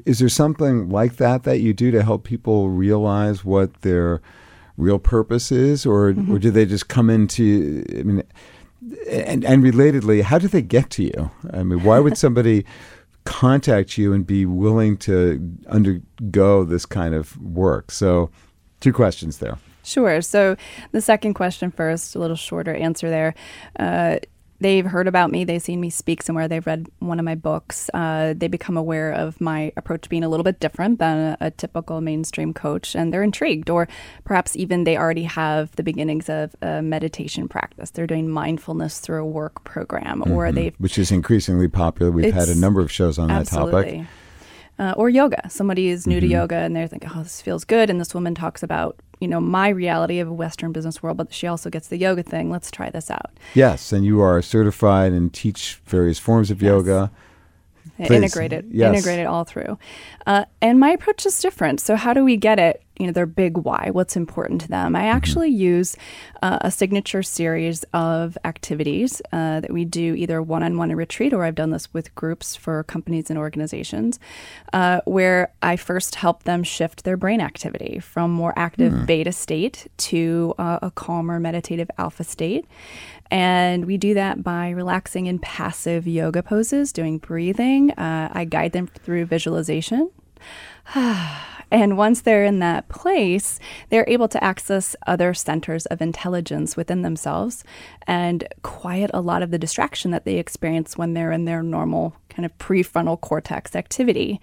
is 0.05 0.19
there 0.19 0.29
something 0.29 0.89
like 0.89 1.17
that 1.17 1.43
that 1.43 1.59
you 1.59 1.73
do 1.73 1.91
to 1.91 2.03
help 2.03 2.23
people 2.23 2.69
realize 2.69 3.45
what 3.45 3.81
their 3.81 4.21
real 4.77 4.99
purpose 4.99 5.51
is, 5.51 5.85
or 5.85 6.11
mm-hmm. 6.11 6.33
or 6.33 6.39
do 6.39 6.51
they 6.51 6.65
just 6.65 6.87
come 6.89 7.09
into? 7.09 7.83
I 7.97 8.03
mean, 8.03 8.23
and 9.09 9.45
and 9.45 9.63
relatedly, 9.63 10.21
how 10.21 10.37
do 10.37 10.47
they 10.47 10.61
get 10.61 10.89
to 10.91 11.03
you? 11.03 11.31
I 11.53 11.63
mean, 11.63 11.83
why 11.83 11.99
would 11.99 12.17
somebody 12.17 12.65
contact 13.29 13.97
you 13.97 14.11
and 14.11 14.25
be 14.25 14.45
willing 14.45 14.97
to 14.97 15.55
undergo 15.67 16.63
this 16.63 16.85
kind 16.85 17.13
of 17.13 17.37
work. 17.37 17.91
So, 17.91 18.31
two 18.79 18.91
questions 18.91 19.37
there. 19.37 19.57
Sure. 19.89 20.21
So, 20.21 20.55
the 20.91 21.01
second 21.01 21.33
question 21.33 21.71
first, 21.71 22.15
a 22.15 22.19
little 22.19 22.35
shorter 22.35 22.73
answer 22.73 23.09
there. 23.09 23.33
Uh, 23.79 24.17
they've 24.59 24.85
heard 24.85 25.07
about 25.07 25.31
me, 25.31 25.43
they've 25.43 25.61
seen 25.61 25.79
me 25.79 25.89
speak 25.89 26.21
somewhere, 26.21 26.47
they've 26.47 26.65
read 26.65 26.87
one 26.99 27.19
of 27.19 27.25
my 27.25 27.35
books, 27.35 27.89
uh, 27.93 28.33
they 28.35 28.47
become 28.47 28.77
aware 28.77 29.11
of 29.11 29.39
my 29.39 29.71
approach 29.77 30.09
being 30.09 30.23
a 30.23 30.29
little 30.29 30.43
bit 30.43 30.59
different 30.59 30.99
than 30.99 31.17
a, 31.17 31.37
a, 31.47 31.51
typical 31.51 32.01
mainstream 32.01 32.53
coach, 32.53 32.95
and 32.95 33.13
they're 33.13 33.23
intrigued, 33.23 33.69
or 33.69 33.87
perhaps 34.25 34.55
even 34.55 34.83
they 34.83 34.97
already 34.97 35.23
have 35.23 35.75
the 35.75 35.83
beginnings 35.83 36.29
of 36.29 36.55
a 36.61 36.81
meditation 36.81 37.47
practice. 37.47 37.91
They're 37.91 38.07
doing 38.07 38.29
mindfulness 38.29 38.99
through 38.99 39.23
a 39.23 39.25
work 39.25 39.63
program, 39.63 40.21
mm-hmm. 40.21 40.31
or 40.31 40.51
they 40.51 40.73
which 40.77 40.97
is 40.97 41.11
increasingly 41.11 41.67
popular. 41.67 42.11
We've 42.11 42.33
had 42.33 42.49
a 42.49 42.55
number 42.55 42.81
of 42.81 42.91
shows 42.91 43.17
on 43.17 43.31
absolutely. 43.31 43.71
that 43.71 43.97
topic. 43.97 44.07
Uh, 44.79 44.93
or 44.95 45.09
yoga. 45.09 45.49
Somebody 45.49 45.89
is 45.89 46.07
new 46.07 46.15
mm-hmm. 46.15 46.27
to 46.27 46.27
yoga 46.27 46.55
and 46.55 46.73
they're 46.73 46.87
thinking, 46.87 47.11
oh, 47.13 47.21
this 47.21 47.41
feels 47.41 47.65
good. 47.65 47.89
And 47.89 47.99
this 47.99 48.13
woman 48.13 48.33
talks 48.33 48.63
about 48.63 48.97
you 49.19 49.27
know 49.27 49.39
my 49.39 49.69
reality 49.69 50.19
of 50.19 50.27
a 50.27 50.33
Western 50.33 50.71
business 50.71 51.03
world, 51.03 51.17
but 51.17 51.33
she 51.33 51.47
also 51.47 51.69
gets 51.69 51.87
the 51.87 51.97
yoga 51.97 52.23
thing. 52.23 52.49
Let's 52.49 52.71
try 52.71 52.89
this 52.89 53.11
out. 53.11 53.31
Yes, 53.53 53.91
and 53.91 54.05
you 54.05 54.21
are 54.21 54.41
certified 54.41 55.11
and 55.11 55.33
teach 55.33 55.81
various 55.85 56.19
forms 56.19 56.49
of 56.51 56.61
yes. 56.61 56.69
yoga. 56.69 57.11
Please. 57.97 58.11
Integrate 58.11 58.53
it, 58.53 58.65
yes. 58.69 58.95
integrate 58.95 59.19
it 59.19 59.25
all 59.25 59.43
through. 59.43 59.77
Uh, 60.25 60.45
and 60.61 60.79
my 60.79 60.91
approach 60.91 61.25
is 61.25 61.41
different. 61.41 61.81
So 61.81 61.97
how 61.97 62.13
do 62.13 62.23
we 62.23 62.37
get 62.37 62.57
it? 62.57 62.81
You 62.99 63.07
know, 63.07 63.13
their 63.13 63.25
big 63.25 63.57
why. 63.57 63.89
What's 63.91 64.17
important 64.17 64.61
to 64.61 64.67
them? 64.67 64.95
I 64.95 64.99
mm-hmm. 64.99 65.15
actually 65.15 65.49
use 65.49 65.95
uh, 66.41 66.59
a 66.61 66.69
signature 66.69 67.23
series 67.23 67.83
of 67.93 68.37
activities 68.43 69.21
uh, 69.31 69.61
that 69.61 69.71
we 69.71 69.85
do 69.85 70.15
either 70.15 70.41
one-on-one 70.41 70.91
in 70.91 70.97
retreat, 70.97 71.33
or 71.33 71.45
I've 71.45 71.55
done 71.55 71.71
this 71.71 71.93
with 71.93 72.13
groups 72.15 72.57
for 72.57 72.83
companies 72.83 73.29
and 73.29 73.39
organizations, 73.39 74.19
uh, 74.73 74.99
where 75.05 75.53
I 75.61 75.77
first 75.77 76.15
help 76.15 76.43
them 76.43 76.61
shift 76.63 77.05
their 77.05 77.15
brain 77.15 77.39
activity 77.39 77.99
from 77.99 78.31
more 78.31 78.53
active 78.57 78.91
mm. 78.91 79.05
beta 79.05 79.31
state 79.31 79.87
to 79.97 80.53
uh, 80.57 80.79
a 80.81 80.91
calmer 80.91 81.39
meditative 81.39 81.89
alpha 81.97 82.25
state. 82.25 82.65
And 83.31 83.85
we 83.85 83.97
do 83.97 84.13
that 84.15 84.43
by 84.43 84.71
relaxing 84.71 85.27
in 85.27 85.39
passive 85.39 86.07
yoga 86.07 86.43
poses, 86.43 86.91
doing 86.91 87.19
breathing. 87.19 87.91
Uh, 87.91 88.29
I 88.31 88.45
guide 88.45 88.71
them 88.73 88.87
through 88.87 89.25
visualization. 89.25 90.11
and 91.71 91.97
once 91.97 92.21
they're 92.21 92.45
in 92.45 92.59
that 92.59 92.89
place, 92.89 93.59
they're 93.89 94.07
able 94.07 94.27
to 94.29 94.43
access 94.43 94.95
other 95.05 95.33
centers 95.33 95.85
of 95.87 96.01
intelligence 96.01 96.75
within 96.75 97.01
themselves 97.01 97.63
and 98.07 98.47
quiet 98.63 99.11
a 99.13 99.21
lot 99.21 99.43
of 99.43 99.51
the 99.51 99.59
distraction 99.59 100.11
that 100.11 100.25
they 100.25 100.37
experience 100.37 100.97
when 100.97 101.13
they're 101.13 101.31
in 101.31 101.45
their 101.45 101.61
normal 101.61 102.15
kind 102.29 102.45
of 102.45 102.57
prefrontal 102.57 103.19
cortex 103.19 103.75
activity. 103.75 104.41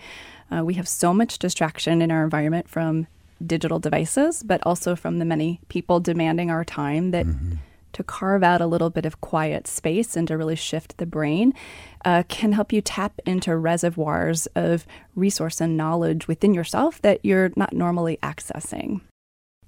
Uh, 0.55 0.65
we 0.65 0.75
have 0.75 0.87
so 0.87 1.13
much 1.13 1.39
distraction 1.39 2.01
in 2.01 2.11
our 2.11 2.23
environment 2.23 2.69
from 2.69 3.07
digital 3.45 3.79
devices, 3.79 4.43
but 4.43 4.61
also 4.65 4.95
from 4.95 5.19
the 5.19 5.25
many 5.25 5.61
people 5.69 6.01
demanding 6.01 6.51
our 6.51 6.65
time 6.65 7.11
that. 7.11 7.27
Mm-hmm 7.27 7.57
to 7.97 8.05
carve 8.05 8.43
out 8.43 8.61
a 8.61 8.67
little 8.67 8.91
bit 8.91 9.07
of 9.07 9.23
quiet 9.23 9.67
space 9.67 10.17
and 10.17 10.29
to 10.29 10.37
really 10.37 10.55
shift 10.55 10.99
the 10.99 11.07
brain 11.07 11.55
uh, 12.05 12.23
can 12.29 12.53
help 12.53 12.71
you 12.71 12.83
tap 12.83 13.19
into 13.25 13.57
reservoirs 13.57 14.45
of 14.55 14.87
resource 15.15 15.63
and 15.63 15.79
knowledge 15.79 16.29
within 16.29 16.53
yourself 16.53 17.01
that 17.01 17.25
you're 17.25 17.51
not 17.57 17.73
normally 17.73 18.19
accessing. 18.23 19.01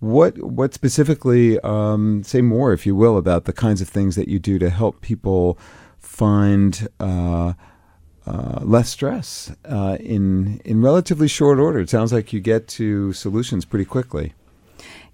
What 0.00 0.38
what 0.42 0.75
specifically? 0.75 1.58
Um, 1.61 2.23
say 2.23 2.42
more, 2.42 2.73
if 2.73 2.87
you 2.87 2.94
will, 2.94 3.16
about 3.16 3.47
the 3.47 3.52
kinds 3.52 3.80
of 3.80 3.88
things 3.88 4.14
that 4.14 4.28
you 4.28 4.38
do 4.38 4.58
to 4.58 4.70
help 4.70 5.00
people 5.00 5.58
find 5.99 6.87
uh, 7.00 7.54
uh, 8.26 8.61
less 8.62 8.90
stress 8.90 9.50
uh, 9.64 9.97
in 9.99 10.61
in 10.64 10.82
relatively 10.82 11.28
short 11.28 11.58
order. 11.58 11.80
It 11.80 11.90
sounds 11.90 12.12
like 12.12 12.32
you 12.32 12.40
get 12.40 12.68
to 12.78 13.12
solutions 13.12 13.64
pretty 13.64 13.87
quickly. 13.87 14.35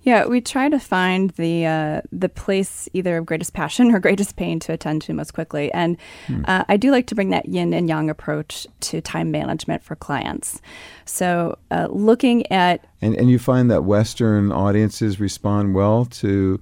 Yeah, 0.04 0.26
we 0.26 0.42
try 0.42 0.68
to 0.68 0.78
find 0.78 1.30
the 1.30 1.64
uh, 1.66 2.00
the 2.12 2.28
place 2.28 2.88
either 2.92 3.16
of 3.16 3.26
greatest 3.26 3.54
passion 3.54 3.90
or 3.94 3.98
greatest 3.98 4.36
pain 4.36 4.60
to 4.60 4.72
attend 4.72 5.02
to 5.02 5.14
most 5.14 5.32
quickly, 5.32 5.72
and 5.72 5.96
hmm. 6.26 6.42
uh, 6.46 6.64
I 6.68 6.76
do 6.76 6.90
like 6.90 7.06
to 7.08 7.14
bring 7.14 7.30
that 7.30 7.48
yin 7.48 7.72
and 7.72 7.88
yang 7.88 8.10
approach 8.10 8.66
to 8.80 9.00
time 9.00 9.30
management 9.30 9.82
for 9.82 9.96
clients. 9.96 10.60
So, 11.06 11.58
uh, 11.70 11.88
looking 11.90 12.50
at 12.52 12.86
and 13.00 13.14
and 13.16 13.30
you 13.30 13.38
find 13.38 13.70
that 13.70 13.84
Western 13.84 14.52
audiences 14.52 15.18
respond 15.18 15.74
well 15.74 16.04
to 16.06 16.60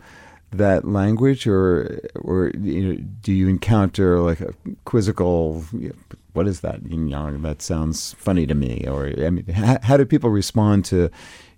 that 0.52 0.84
language, 0.84 1.46
or 1.46 2.00
or 2.14 2.52
you 2.56 2.94
know, 2.94 2.96
do 3.22 3.32
you 3.32 3.48
encounter 3.48 4.20
like 4.20 4.40
a 4.40 4.54
quizzical? 4.84 5.64
You 5.72 5.88
know, 5.88 6.16
what 6.32 6.46
is 6.46 6.60
that 6.60 6.82
yin 6.84 7.08
yang? 7.08 7.42
That 7.42 7.60
sounds 7.60 8.12
funny 8.14 8.46
to 8.46 8.54
me. 8.54 8.86
Or 8.86 9.06
I 9.18 9.30
mean, 9.30 9.46
how, 9.46 9.78
how 9.82 9.96
do 9.96 10.04
people 10.04 10.30
respond 10.30 10.84
to 10.86 11.10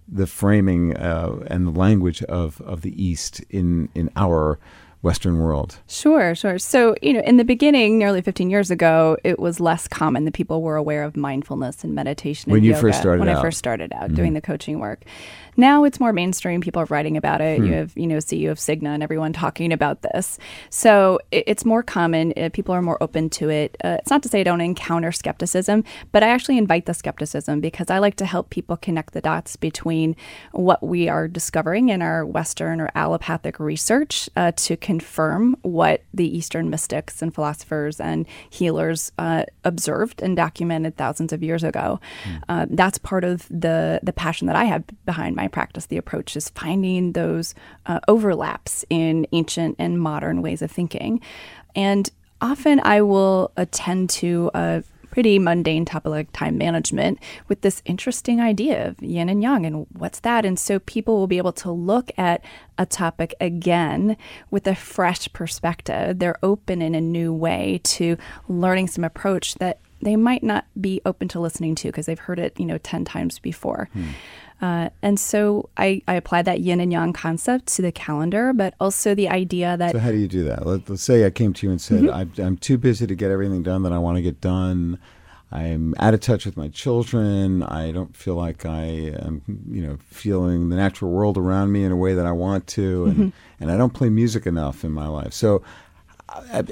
the 0.06 0.26
framing 0.26 0.96
uh, 0.96 1.44
and 1.46 1.66
the 1.66 1.78
language 1.78 2.22
of, 2.24 2.60
of 2.60 2.82
the 2.82 3.02
East 3.02 3.40
in, 3.50 3.88
in 3.94 4.10
our 4.16 4.58
Western 5.04 5.38
world? 5.38 5.78
Sure, 5.86 6.34
sure. 6.34 6.58
So, 6.58 6.96
you 7.02 7.12
know, 7.12 7.20
in 7.20 7.36
the 7.36 7.44
beginning, 7.44 7.98
nearly 7.98 8.22
15 8.22 8.48
years 8.48 8.70
ago, 8.70 9.18
it 9.22 9.38
was 9.38 9.60
less 9.60 9.86
common 9.86 10.24
that 10.24 10.32
people 10.32 10.62
were 10.62 10.76
aware 10.76 11.04
of 11.04 11.14
mindfulness 11.14 11.84
and 11.84 11.94
meditation. 11.94 12.50
When 12.50 12.58
and 12.58 12.64
you 12.64 12.72
yoga, 12.72 12.80
first 12.80 13.00
started 13.00 13.20
when 13.20 13.28
out. 13.28 13.38
I 13.38 13.42
first 13.42 13.58
started 13.58 13.92
out 13.92 14.04
mm-hmm. 14.06 14.14
doing 14.14 14.32
the 14.32 14.40
coaching 14.40 14.80
work. 14.80 15.04
Now 15.56 15.84
it's 15.84 16.00
more 16.00 16.12
mainstream. 16.12 16.60
People 16.60 16.82
are 16.82 16.86
writing 16.86 17.16
about 17.16 17.40
it. 17.40 17.58
Hmm. 17.58 17.66
You 17.66 17.72
have, 17.74 17.92
you 17.96 18.06
know, 18.06 18.16
CEO 18.16 18.50
of 18.50 18.58
Cigna 18.58 18.88
and 18.88 19.02
everyone 19.02 19.32
talking 19.32 19.72
about 19.72 20.02
this. 20.02 20.38
So 20.70 21.20
it, 21.30 21.44
it's 21.46 21.64
more 21.64 21.82
common. 21.82 22.32
Uh, 22.36 22.48
people 22.52 22.74
are 22.74 22.82
more 22.82 23.00
open 23.02 23.30
to 23.30 23.48
it. 23.50 23.76
Uh, 23.84 23.98
it's 24.00 24.10
not 24.10 24.22
to 24.24 24.28
say 24.28 24.40
I 24.40 24.44
don't 24.44 24.60
encounter 24.60 25.12
skepticism, 25.12 25.84
but 26.12 26.22
I 26.22 26.28
actually 26.28 26.58
invite 26.58 26.86
the 26.86 26.94
skepticism 26.94 27.60
because 27.60 27.90
I 27.90 27.98
like 27.98 28.16
to 28.16 28.26
help 28.26 28.50
people 28.50 28.76
connect 28.76 29.14
the 29.14 29.20
dots 29.20 29.56
between 29.56 30.16
what 30.52 30.82
we 30.82 31.08
are 31.08 31.28
discovering 31.28 31.88
in 31.88 32.02
our 32.02 32.26
Western 32.26 32.80
or 32.80 32.90
allopathic 32.94 33.60
research 33.60 34.28
uh, 34.36 34.52
to 34.56 34.76
confirm 34.98 35.56
what 35.62 36.02
the 36.12 36.36
Eastern 36.36 36.68
mystics 36.68 37.22
and 37.22 37.32
philosophers 37.34 38.00
and 38.00 38.26
healers 38.50 39.12
uh, 39.18 39.44
observed 39.64 40.20
and 40.22 40.36
documented 40.36 40.96
thousands 40.96 41.32
of 41.32 41.42
years 41.42 41.62
ago. 41.62 42.00
Hmm. 42.48 42.64
that's 42.70 42.98
part 42.98 43.24
of 43.24 43.46
the 43.48 44.00
the 44.02 44.12
passion 44.12 44.46
that 44.46 44.56
I 44.56 44.64
have 44.64 44.82
behind 45.04 45.36
my 45.36 45.44
my 45.44 45.48
practice, 45.48 45.86
the 45.86 45.98
approach 45.98 46.36
is 46.36 46.48
finding 46.48 47.12
those 47.12 47.54
uh, 47.84 48.00
overlaps 48.08 48.82
in 48.88 49.26
ancient 49.32 49.76
and 49.78 50.00
modern 50.00 50.40
ways 50.40 50.62
of 50.62 50.70
thinking. 50.70 51.20
And 51.76 52.08
often 52.40 52.80
I 52.82 53.02
will 53.02 53.52
attend 53.58 54.08
to 54.24 54.50
a 54.54 54.82
pretty 55.14 55.38
mundane 55.38 55.84
topic 55.84 56.10
like 56.10 56.32
time 56.32 56.58
management 56.58 57.20
with 57.46 57.60
this 57.60 57.82
interesting 57.84 58.40
idea 58.40 58.88
of 58.88 59.00
yin 59.00 59.28
and 59.28 59.44
yang 59.44 59.64
and 59.64 59.86
what's 59.92 60.18
that. 60.18 60.44
And 60.44 60.58
so 60.58 60.80
people 60.80 61.16
will 61.16 61.28
be 61.28 61.38
able 61.38 61.52
to 61.52 61.70
look 61.70 62.10
at 62.18 62.44
a 62.78 62.84
topic 62.84 63.32
again 63.40 64.16
with 64.50 64.66
a 64.66 64.74
fresh 64.74 65.32
perspective. 65.32 66.18
They're 66.18 66.38
open 66.42 66.82
in 66.82 66.96
a 66.96 67.00
new 67.00 67.32
way 67.32 67.80
to 67.84 68.16
learning 68.48 68.88
some 68.88 69.04
approach 69.04 69.54
that 69.54 69.78
they 70.02 70.16
might 70.16 70.42
not 70.42 70.64
be 70.80 71.00
open 71.06 71.28
to 71.28 71.38
listening 71.38 71.76
to 71.76 71.88
because 71.88 72.06
they've 72.06 72.18
heard 72.18 72.40
it, 72.40 72.58
you 72.58 72.66
know, 72.66 72.78
10 72.78 73.04
times 73.04 73.38
before. 73.38 73.88
Hmm. 73.92 74.08
Uh, 74.62 74.88
and 75.02 75.18
so 75.20 75.68
I, 75.76 76.00
I 76.08 76.14
applied 76.14 76.44
that 76.46 76.60
yin 76.60 76.80
and 76.80 76.90
yang 76.90 77.12
concept 77.12 77.66
to 77.74 77.82
the 77.82 77.92
calendar, 77.92 78.52
but 78.52 78.74
also 78.80 79.14
the 79.14 79.28
idea 79.28 79.76
that. 79.76 79.92
So, 79.92 79.98
how 79.98 80.10
do 80.10 80.16
you 80.16 80.28
do 80.28 80.44
that? 80.44 80.64
Let, 80.64 80.88
us 80.88 81.02
say 81.02 81.26
I 81.26 81.30
came 81.30 81.52
to 81.54 81.66
you 81.66 81.70
and 81.70 81.80
said, 81.80 82.02
mm-hmm. 82.02 82.40
I'm, 82.40 82.46
I'm 82.46 82.56
too 82.56 82.78
busy 82.78 83.06
to 83.06 83.14
get 83.14 83.30
everything 83.30 83.62
done 83.62 83.82
that 83.82 83.92
I 83.92 83.98
want 83.98 84.16
to 84.16 84.22
get 84.22 84.40
done. 84.40 84.98
I'm 85.52 85.94
out 86.00 86.14
of 86.14 86.20
touch 86.20 86.46
with 86.46 86.56
my 86.56 86.68
children. 86.68 87.62
I 87.62 87.92
don't 87.92 88.16
feel 88.16 88.34
like 88.34 88.66
I 88.66 88.84
am, 88.84 89.42
you 89.70 89.86
know, 89.86 89.98
feeling 90.10 90.68
the 90.68 90.76
natural 90.76 91.12
world 91.12 91.38
around 91.38 91.70
me 91.70 91.84
in 91.84 91.92
a 91.92 91.96
way 91.96 92.14
that 92.14 92.26
I 92.26 92.32
want 92.32 92.66
to, 92.68 93.04
and, 93.04 93.16
mm-hmm. 93.16 93.28
and 93.60 93.70
I 93.70 93.76
don't 93.76 93.94
play 93.94 94.08
music 94.08 94.46
enough 94.46 94.82
in 94.82 94.90
my 94.90 95.06
life. 95.06 95.32
So, 95.32 95.62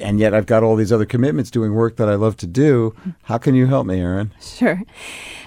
and 0.01 0.19
yet 0.19 0.35
I've 0.35 0.47
got 0.47 0.63
all 0.63 0.77
these 0.77 0.93
other 0.93 1.05
commitments 1.05 1.51
doing 1.51 1.75
work 1.75 1.97
that 1.97 2.09
I 2.09 2.15
love 2.15 2.37
to 2.39 2.47
do. 2.47 2.95
How 3.23 3.39
can 3.39 3.55
you 3.55 3.67
help 3.67 3.87
me, 3.87 4.01
Erin? 4.01 4.33
Sure. 4.41 4.83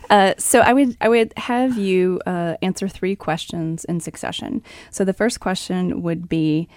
Uh, 0.09 0.33
so 0.37 0.59
I 0.59 0.73
would 0.73 0.95
I 1.01 1.09
would 1.09 1.33
have 1.37 1.77
you 1.77 2.21
uh, 2.25 2.55
answer 2.61 2.87
three 2.87 3.15
questions 3.15 3.85
in 3.85 3.99
succession. 3.99 4.61
So 4.91 5.03
the 5.03 5.13
first 5.13 5.39
question 5.39 6.01
would 6.03 6.29
be, 6.29 6.67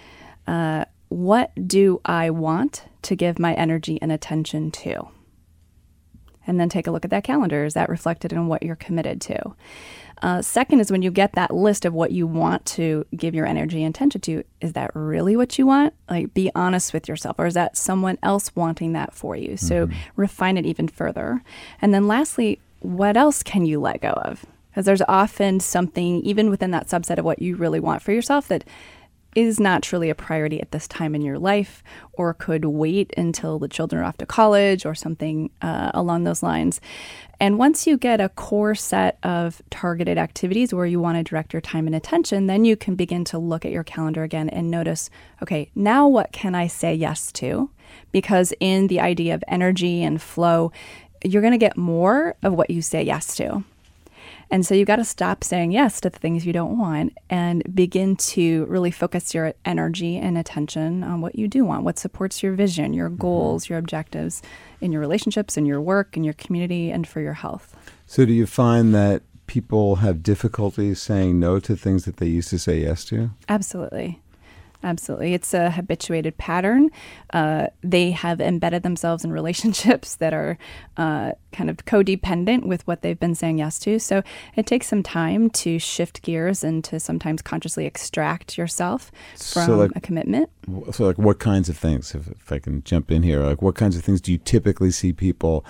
uh, 0.47 0.85
what 1.09 1.51
do 1.67 2.01
I 2.05 2.29
want 2.29 2.85
to 3.03 3.15
give 3.15 3.39
my 3.39 3.53
energy 3.53 3.99
and 4.01 4.11
attention 4.11 4.71
to? 4.71 5.07
And 6.49 6.59
then 6.59 6.67
take 6.67 6.87
a 6.87 6.91
look 6.91 7.05
at 7.05 7.11
that 7.11 7.23
calendar. 7.23 7.63
Is 7.63 7.75
that 7.75 7.89
reflected 7.89 8.33
in 8.33 8.47
what 8.47 8.63
you're 8.63 8.75
committed 8.75 9.21
to? 9.21 9.55
Uh, 10.23 10.41
second 10.41 10.79
is 10.79 10.91
when 10.91 11.03
you 11.03 11.11
get 11.11 11.33
that 11.33 11.53
list 11.53 11.85
of 11.85 11.93
what 11.93 12.11
you 12.11 12.25
want 12.25 12.65
to 12.65 13.05
give 13.15 13.35
your 13.35 13.45
energy 13.45 13.83
and 13.83 13.95
attention 13.95 14.19
to, 14.21 14.43
is 14.59 14.73
that 14.73 14.89
really 14.95 15.37
what 15.37 15.59
you 15.59 15.67
want? 15.67 15.93
Like, 16.09 16.33
be 16.33 16.51
honest 16.55 16.91
with 16.91 17.07
yourself, 17.07 17.37
or 17.37 17.45
is 17.45 17.53
that 17.53 17.77
someone 17.77 18.17
else 18.23 18.53
wanting 18.55 18.93
that 18.93 19.13
for 19.13 19.35
you? 19.35 19.57
So, 19.57 19.85
mm-hmm. 19.85 19.99
refine 20.15 20.57
it 20.57 20.65
even 20.65 20.87
further. 20.87 21.43
And 21.83 21.93
then, 21.93 22.07
lastly, 22.07 22.59
what 22.79 23.15
else 23.15 23.43
can 23.43 23.65
you 23.65 23.79
let 23.79 24.01
go 24.01 24.09
of? 24.09 24.43
Because 24.71 24.85
there's 24.85 25.03
often 25.07 25.59
something, 25.59 26.21
even 26.21 26.49
within 26.49 26.71
that 26.71 26.87
subset 26.87 27.19
of 27.19 27.25
what 27.25 27.43
you 27.43 27.55
really 27.55 27.79
want 27.79 28.01
for 28.01 28.11
yourself, 28.11 28.47
that 28.47 28.63
is 29.35 29.59
not 29.59 29.83
truly 29.83 30.09
a 30.09 30.15
priority 30.15 30.59
at 30.61 30.71
this 30.71 30.87
time 30.87 31.13
in 31.13 31.21
your 31.21 31.37
life 31.37 31.83
or 32.13 32.33
could 32.33 32.65
wait 32.65 33.13
until 33.15 33.59
the 33.59 33.67
children 33.67 34.01
are 34.01 34.05
off 34.05 34.17
to 34.17 34.25
college 34.25 34.85
or 34.85 34.95
something 34.95 35.49
uh, 35.61 35.91
along 35.93 36.23
those 36.23 36.41
lines. 36.41 36.81
And 37.39 37.57
once 37.57 37.87
you 37.87 37.97
get 37.97 38.19
a 38.19 38.29
core 38.29 38.75
set 38.75 39.17
of 39.23 39.61
targeted 39.69 40.17
activities 40.17 40.73
where 40.73 40.85
you 40.85 40.99
want 40.99 41.17
to 41.17 41.23
direct 41.23 41.53
your 41.53 41.61
time 41.61 41.87
and 41.87 41.95
attention, 41.95 42.47
then 42.47 42.65
you 42.65 42.75
can 42.75 42.95
begin 42.95 43.23
to 43.25 43.37
look 43.37 43.65
at 43.65 43.71
your 43.71 43.83
calendar 43.83 44.23
again 44.23 44.49
and 44.49 44.69
notice 44.69 45.09
okay, 45.41 45.69
now 45.75 46.07
what 46.07 46.31
can 46.31 46.53
I 46.55 46.67
say 46.67 46.93
yes 46.93 47.31
to? 47.33 47.69
Because 48.11 48.53
in 48.59 48.87
the 48.87 48.99
idea 48.99 49.33
of 49.33 49.43
energy 49.47 50.03
and 50.03 50.21
flow, 50.21 50.71
you're 51.23 51.41
going 51.41 51.53
to 51.53 51.57
get 51.57 51.77
more 51.77 52.35
of 52.43 52.53
what 52.53 52.69
you 52.69 52.81
say 52.81 53.03
yes 53.03 53.35
to. 53.37 53.63
And 54.51 54.65
so 54.65 54.73
you 54.73 54.83
got 54.83 54.95
to 54.95 55.05
stop 55.05 55.43
saying 55.43 55.71
yes 55.71 56.01
to 56.01 56.09
the 56.09 56.17
things 56.17 56.45
you 56.45 56.53
don't 56.53 56.77
want 56.77 57.17
and 57.29 57.63
begin 57.75 58.15
to 58.15 58.65
really 58.65 58.91
focus 58.91 59.33
your 59.33 59.53
energy 59.63 60.17
and 60.17 60.37
attention 60.37 61.03
on 61.03 61.21
what 61.21 61.37
you 61.37 61.47
do 61.47 61.63
want, 61.63 61.83
what 61.83 61.99
supports 61.99 62.41
your 62.41 62.53
vision, 62.53 62.93
your 62.93 63.09
mm-hmm. 63.09 63.21
goals, 63.21 63.69
your 63.69 63.77
objectives 63.77 64.41
in 64.81 64.91
your 64.91 65.01
relationships, 65.01 65.55
in 65.57 65.65
your 65.65 65.81
work, 65.81 66.17
in 66.17 66.23
your 66.23 66.33
community, 66.33 66.89
and 66.89 67.07
for 67.07 67.21
your 67.21 67.33
health. 67.33 67.75
So, 68.07 68.25
do 68.25 68.33
you 68.33 68.47
find 68.47 68.93
that 68.95 69.21
people 69.45 69.97
have 69.97 70.23
difficulty 70.23 70.95
saying 70.95 71.39
no 71.39 71.59
to 71.59 71.75
things 71.75 72.05
that 72.05 72.17
they 72.17 72.27
used 72.27 72.49
to 72.49 72.59
say 72.59 72.81
yes 72.81 73.05
to? 73.05 73.31
Absolutely. 73.47 74.19
Absolutely. 74.81 75.33
It's 75.33 75.53
a 75.53 75.71
habituated 75.71 76.37
pattern. 76.37 76.89
Uh, 77.33 77.67
they 77.83 78.11
have 78.11 78.39
embedded 78.39 78.83
themselves 78.83 79.25
in 79.25 79.31
relationships 79.39 80.15
that 80.15 80.33
are 80.33 80.57
uh, 80.97 81.33
kind 81.51 81.69
of 81.69 81.77
codependent 81.77 82.65
with 82.65 82.85
what 82.87 83.01
they've 83.01 83.19
been 83.19 83.35
saying 83.35 83.57
yes 83.57 83.77
to. 83.79 83.99
So 83.99 84.23
it 84.55 84.65
takes 84.65 84.87
some 84.87 85.03
time 85.03 85.49
to 85.51 85.79
shift 85.79 86.21
gears 86.21 86.63
and 86.63 86.83
to 86.85 86.99
sometimes 86.99 87.41
consciously 87.41 87.85
extract 87.85 88.57
yourself 88.57 89.11
from 89.35 89.65
so 89.65 89.77
like, 89.77 89.91
a 89.95 89.99
commitment. 89.99 90.49
So, 90.91 91.05
like, 91.05 91.17
what 91.17 91.39
kinds 91.39 91.67
of 91.67 91.77
things, 91.77 92.15
if, 92.15 92.27
if 92.27 92.51
I 92.51 92.59
can 92.59 92.83
jump 92.83 93.11
in 93.11 93.23
here, 93.23 93.41
like, 93.41 93.61
what 93.61 93.75
kinds 93.75 93.97
of 93.97 94.03
things 94.03 94.21
do 94.21 94.31
you 94.31 94.37
typically 94.37 94.91
see 94.91 95.13
people? 95.13 95.65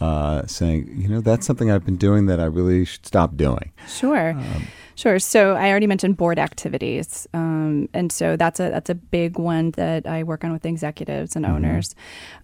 Uh, 0.00 0.44
saying, 0.46 0.92
you 0.92 1.08
know, 1.08 1.20
that's 1.20 1.46
something 1.46 1.70
I've 1.70 1.84
been 1.86 1.96
doing 1.96 2.26
that 2.26 2.40
I 2.40 2.44
really 2.44 2.84
should 2.84 3.06
stop 3.06 3.36
doing. 3.36 3.72
Sure. 3.86 4.30
Um, 4.30 4.66
Sure. 4.96 5.18
So 5.18 5.54
I 5.54 5.70
already 5.70 5.86
mentioned 5.86 6.16
board 6.16 6.38
activities, 6.38 7.26
um, 7.34 7.88
and 7.92 8.12
so 8.12 8.36
that's 8.36 8.60
a 8.60 8.70
that's 8.70 8.90
a 8.90 8.94
big 8.94 9.38
one 9.38 9.72
that 9.72 10.06
I 10.06 10.22
work 10.22 10.44
on 10.44 10.52
with 10.52 10.64
executives 10.64 11.36
and 11.36 11.44
mm-hmm. 11.44 11.54
owners. 11.54 11.94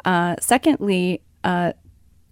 Uh, 0.05 0.37
secondly. 0.41 1.23
Uh, 1.43 1.73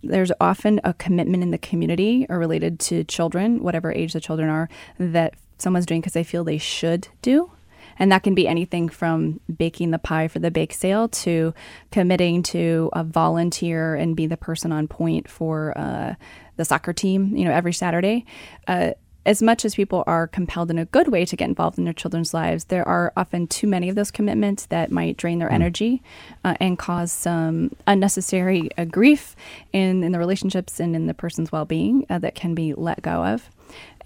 there's 0.00 0.30
often 0.40 0.80
a 0.84 0.94
commitment 0.94 1.42
in 1.42 1.50
the 1.50 1.58
community 1.58 2.24
or 2.28 2.38
related 2.38 2.78
to 2.78 3.02
children, 3.02 3.64
whatever 3.64 3.92
age 3.92 4.12
the 4.12 4.20
children 4.20 4.48
are, 4.48 4.68
that 4.98 5.34
someone's 5.58 5.86
doing 5.86 6.00
because 6.00 6.12
they 6.12 6.22
feel 6.22 6.44
they 6.44 6.58
should 6.58 7.08
do. 7.20 7.50
And 7.98 8.12
that 8.12 8.22
can 8.22 8.34
be 8.34 8.46
anything 8.46 8.88
from 8.88 9.40
baking 9.56 9.90
the 9.90 9.98
pie 9.98 10.28
for 10.28 10.38
the 10.38 10.50
bake 10.50 10.72
sale 10.72 11.08
to 11.08 11.52
committing 11.90 12.42
to 12.44 12.90
a 12.92 13.02
volunteer 13.02 13.96
and 13.96 14.14
be 14.14 14.26
the 14.26 14.36
person 14.36 14.70
on 14.70 14.86
point 14.86 15.28
for 15.28 15.76
uh, 15.76 16.14
the 16.56 16.64
soccer 16.64 16.92
team, 16.92 17.36
you 17.36 17.44
know, 17.44 17.50
every 17.50 17.72
Saturday. 17.72 18.24
Uh, 18.68 18.92
as 19.28 19.42
much 19.42 19.66
as 19.66 19.74
people 19.74 20.02
are 20.06 20.26
compelled 20.26 20.70
in 20.70 20.78
a 20.78 20.86
good 20.86 21.08
way 21.08 21.22
to 21.26 21.36
get 21.36 21.50
involved 21.50 21.76
in 21.76 21.84
their 21.84 21.92
children's 21.92 22.32
lives, 22.32 22.64
there 22.64 22.88
are 22.88 23.12
often 23.14 23.46
too 23.46 23.66
many 23.66 23.90
of 23.90 23.94
those 23.94 24.10
commitments 24.10 24.64
that 24.66 24.90
might 24.90 25.18
drain 25.18 25.38
their 25.38 25.50
mm. 25.50 25.52
energy 25.52 26.02
uh, 26.44 26.54
and 26.60 26.78
cause 26.78 27.12
some 27.12 27.70
unnecessary 27.86 28.70
uh, 28.78 28.86
grief 28.86 29.36
in, 29.74 30.02
in 30.02 30.12
the 30.12 30.18
relationships 30.18 30.80
and 30.80 30.96
in 30.96 31.08
the 31.08 31.12
person's 31.12 31.52
well 31.52 31.66
being 31.66 32.06
uh, 32.08 32.18
that 32.18 32.34
can 32.34 32.54
be 32.54 32.72
let 32.72 33.02
go 33.02 33.22
of. 33.22 33.50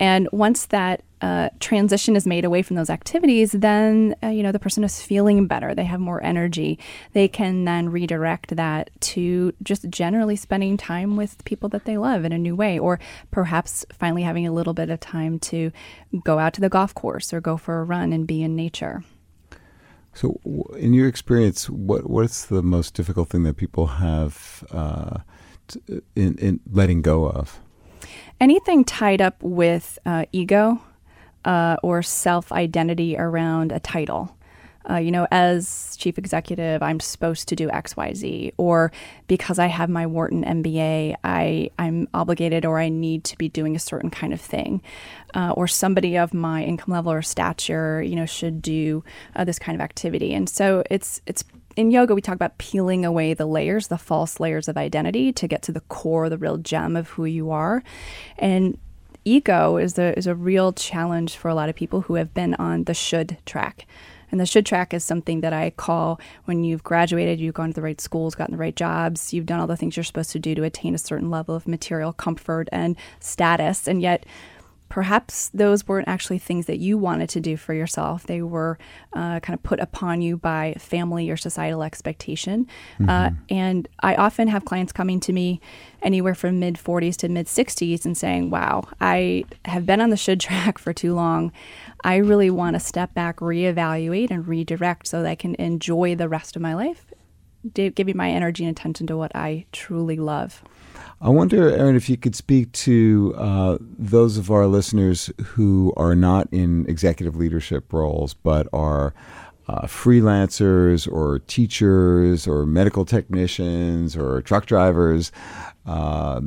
And 0.01 0.29
once 0.33 0.67
that 0.67 1.05
uh, 1.23 1.51
transition 1.61 2.17
is 2.17 2.27
made 2.27 2.45
away 2.45 2.63
from 2.63 2.75
those 2.75 2.91
activities, 2.91 3.53
then 3.53 4.15
uh, 4.23 4.27
you 4.27 4.43
know 4.43 4.51
the 4.51 4.59
person 4.59 4.83
is 4.83 5.01
feeling 5.01 5.47
better. 5.47 5.75
They 5.75 5.85
have 5.85 6.01
more 6.01 6.23
energy. 6.23 6.81
They 7.13 7.29
can 7.29 7.65
then 7.65 7.89
redirect 7.91 8.57
that 8.57 8.91
to 9.13 9.55
just 9.63 9.89
generally 9.89 10.35
spending 10.35 10.77
time 10.77 11.17
with 11.17 11.43
people 11.45 11.69
that 11.71 11.85
they 11.85 11.97
love 11.97 12.25
in 12.25 12.33
a 12.33 12.39
new 12.39 12.57
way, 12.57 12.79
or 12.79 12.99
perhaps 13.31 13.87
finally 13.93 14.23
having 14.23 14.47
a 14.47 14.53
little 14.53 14.75
bit 14.75 14.91
of 14.91 14.99
time 14.99 15.39
to 15.41 15.71
go 16.25 16.41
out 16.41 16.55
to 16.55 16.61
the 16.61 16.69
golf 16.69 16.93
course 16.95 17.33
or 17.33 17.41
go 17.41 17.57
for 17.57 17.81
a 17.81 17.85
run 17.85 18.13
and 18.13 18.27
be 18.27 18.43
in 18.43 18.57
nature. 18.57 19.05
So, 20.15 20.41
in 20.77 20.93
your 20.93 21.07
experience, 21.07 21.71
what 21.71 22.11
what's 22.11 22.47
the 22.47 22.63
most 22.63 22.95
difficult 22.95 23.29
thing 23.29 23.45
that 23.45 23.57
people 23.57 23.87
have 23.87 24.65
uh, 24.73 25.21
in, 26.17 26.37
in 26.39 26.61
letting 26.69 27.01
go 27.01 27.29
of? 27.29 27.61
anything 28.41 28.85
tied 28.85 29.21
up 29.21 29.41
with 29.41 30.01
uh, 30.05 30.25
ego 30.33 30.81
uh, 31.45 31.77
or 31.83 32.03
self 32.03 32.53
identity 32.53 33.17
around 33.17 33.73
a 33.73 33.81
title. 33.81 34.37
Uh, 34.89 34.97
you 34.97 35.13
know, 35.13 35.29
as 35.31 35.97
chief 35.97 36.19
executive, 36.19 36.83
I'm 36.83 36.99
supposed 36.99 37.49
to 37.49 37.57
do 37.57 37.71
X, 37.71 37.97
Y, 37.97 38.15
Z, 38.15 38.53
or 38.57 38.91
because 39.29 39.61
I 39.61 39.69
have 39.69 39.89
my 39.89 40.07
Wharton 40.07 40.43
MBA, 40.43 41.15
I 41.23 41.71
I'm 41.79 42.09
obligated 42.13 42.65
or 42.65 42.81
I 42.81 42.89
need 42.89 43.23
to 43.25 43.39
be 43.39 43.49
doing 43.49 43.77
a 43.77 43.79
certain 43.79 44.11
kind 44.11 44.33
of 44.33 44.41
thing, 44.41 44.83
uh, 45.35 45.53
or 45.57 45.69
somebody 45.69 46.19
of 46.19 46.35
my 46.35 46.65
income 46.65 46.93
level 46.93 47.13
or 47.13 47.23
stature, 47.23 48.03
you 48.03 48.17
know, 48.17 48.27
should 48.27 48.61
do 48.61 49.05
uh, 49.37 49.45
this 49.45 49.59
kind 49.59 49.77
of 49.77 49.81
activity, 49.81 50.35
and 50.35 50.49
so 50.49 50.83
it's 50.91 51.21
it's 51.27 51.45
in 51.77 51.91
yoga, 51.91 52.15
we 52.15 52.21
talk 52.21 52.35
about 52.35 52.59
peeling 52.59 53.05
away 53.05 53.35
the 53.35 53.47
layers, 53.47 53.89
the 53.89 53.99
false 53.99 54.41
layers 54.41 54.69
of 54.69 54.77
identity 54.77 55.33
to 55.33 55.49
get 55.49 55.63
to 55.63 55.73
the 55.73 55.81
core, 55.81 56.29
the 56.29 56.39
real 56.39 56.59
gem 56.59 56.97
of 56.97 57.09
who 57.11 57.25
you 57.25 57.51
are. 57.51 57.83
And 58.39 58.77
ego 59.25 59.77
is 59.77 59.99
a, 59.99 60.17
is 60.19 60.27
a 60.27 60.35
real 60.35 60.73
challenge 60.73 61.37
for 61.37 61.49
a 61.49 61.55
lot 61.55 61.69
of 61.69 61.75
people 61.75 62.03
who 62.03 62.15
have 62.15 62.35
been 62.35 62.55
on 62.55 62.85
the 62.85 62.95
should 62.95 63.39
track. 63.47 63.87
And 64.31 64.41
the 64.41 64.47
should 64.47 64.65
track 64.65 64.95
is 64.95 65.05
something 65.05 65.43
that 65.43 65.53
I 65.53 65.71
call 65.71 66.19
when 66.47 66.65
you've 66.65 66.83
graduated, 66.83 67.39
you've 67.39 67.55
gone 67.55 67.69
to 67.69 67.75
the 67.75 67.83
right 67.83 68.01
schools, 68.01 68.35
gotten 68.35 68.53
the 68.53 68.61
right 68.61 68.75
jobs, 68.75 69.35
you've 69.35 69.47
done 69.47 69.61
all 69.61 69.67
the 69.67 69.77
things 69.77 69.97
you're 69.97 70.05
supposed 70.05 70.33
to 70.33 70.39
do 70.39 70.55
to 70.55 70.65
attain 70.65 70.95
a 70.95 70.99
certain 70.99 71.31
level 71.31 71.55
of 71.55 71.69
material 71.69 72.15
comfort 72.15 72.69
and 72.73 72.97
status. 73.21 73.87
And 73.87 74.01
yet, 74.01 74.25
perhaps 74.93 75.49
those 75.55 75.89
weren't 75.89 76.07
actually 76.07 76.37
things 76.37 76.67
that 76.67 76.77
you 76.77 76.99
wanted 76.99 77.27
to 77.27 77.41
do 77.41 77.57
for 77.57 77.73
yourself. 77.73 78.27
They 78.27 78.43
were 78.43 78.77
uh, 79.15 79.41
kind 79.41 79.59
of 79.59 79.63
put 79.63 79.81
upon 79.81 80.21
you 80.21 80.37
by 80.37 80.75
family 80.79 81.31
or 81.31 81.37
societal 81.39 81.83
expectation. 81.83 82.67
Uh, 83.01 83.03
mm-hmm. 83.03 83.09
Uh, 83.09 83.31
and 83.49 83.89
I 84.01 84.17
often 84.17 84.49
have 84.49 84.67
clients 84.67 84.93
coming 84.93 85.19
to 85.21 85.33
me 85.33 85.63
anywhere 86.03 86.35
from 86.35 86.61
mid 86.61 86.75
40s 86.75 87.17
to 87.21 87.31
mid 87.31 87.47
60s 87.47 88.05
and 88.05 88.19
saying, 88.19 88.51
Wow, 88.51 88.87
I 89.01 89.47
have 89.65 89.87
been 89.87 90.03
on 90.03 90.11
the 90.11 90.17
should 90.19 90.41
track 90.47 90.77
for 90.77 90.93
too 90.93 91.15
long. 91.15 91.53
I 92.05 92.17
really 92.17 92.51
want 92.51 92.75
to 92.75 92.81
step 92.81 93.15
back, 93.15 93.39
reevaluate, 93.39 94.31
and 94.31 94.47
redirect 94.47 95.07
so 95.07 95.23
that 95.23 95.31
I 95.31 95.37
can 95.37 95.55
enjoy 95.55 96.17
the 96.17 96.29
rest 96.29 96.55
of 96.55 96.61
my 96.61 96.75
life, 96.75 97.07
giving 97.73 98.15
my 98.19 98.31
energy 98.31 98.63
and 98.67 98.77
attention 98.77 99.07
to 99.07 99.17
what 99.17 99.35
I 99.35 99.65
truly 99.73 100.17
love. 100.17 100.63
I 101.21 101.29
wonder, 101.29 101.71
Erin, 101.71 101.95
if 101.95 102.09
you 102.09 102.17
could 102.17 102.35
speak 102.35 102.73
to 102.73 103.35
uh, 103.37 103.79
those 103.81 104.39
of 104.39 104.51
our 104.51 104.67
listeners 104.67 105.31
who 105.45 105.93
are 105.97 106.15
not 106.15 106.49
in 106.51 106.85
executive 106.89 107.37
leadership 107.37 107.93
roles 107.93 108.35
but 108.35 108.67
are 108.73 109.15
uh, 109.69 109.83
freelancers 109.83 111.11
or 111.11 111.39
teachers 111.47 112.49
or 112.49 112.67
medical 112.67 113.05
technicians 113.05 114.17
or 114.17 114.43
truck 114.43 114.67
drivers, 114.67 115.31
uh, 115.87 116.41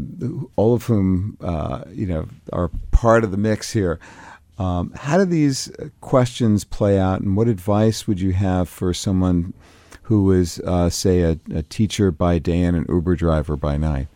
all 0.55 0.73
of 0.73 0.83
whom 0.83 1.37
uh, 1.41 1.83
you 1.91 2.05
know 2.05 2.27
are 2.51 2.69
part 2.91 3.23
of 3.23 3.31
the 3.31 3.37
mix 3.37 3.71
here. 3.71 3.99
Um, 4.57 4.91
how 4.95 5.17
do 5.17 5.25
these 5.25 5.71
questions 6.01 6.63
play 6.63 6.99
out, 6.99 7.21
and 7.21 7.35
what 7.35 7.47
advice 7.47 8.07
would 8.07 8.19
you 8.19 8.33
have 8.33 8.69
for 8.69 8.93
someone 8.93 9.53
who 10.03 10.31
is, 10.31 10.59
uh, 10.59 10.89
say, 10.89 11.21
a, 11.21 11.39
a 11.53 11.63
teacher 11.63 12.11
by 12.11 12.39
day 12.39 12.61
and 12.61 12.77
an 12.77 12.85
Uber 12.87 13.15
driver 13.15 13.57
by 13.57 13.75
night? 13.75 14.07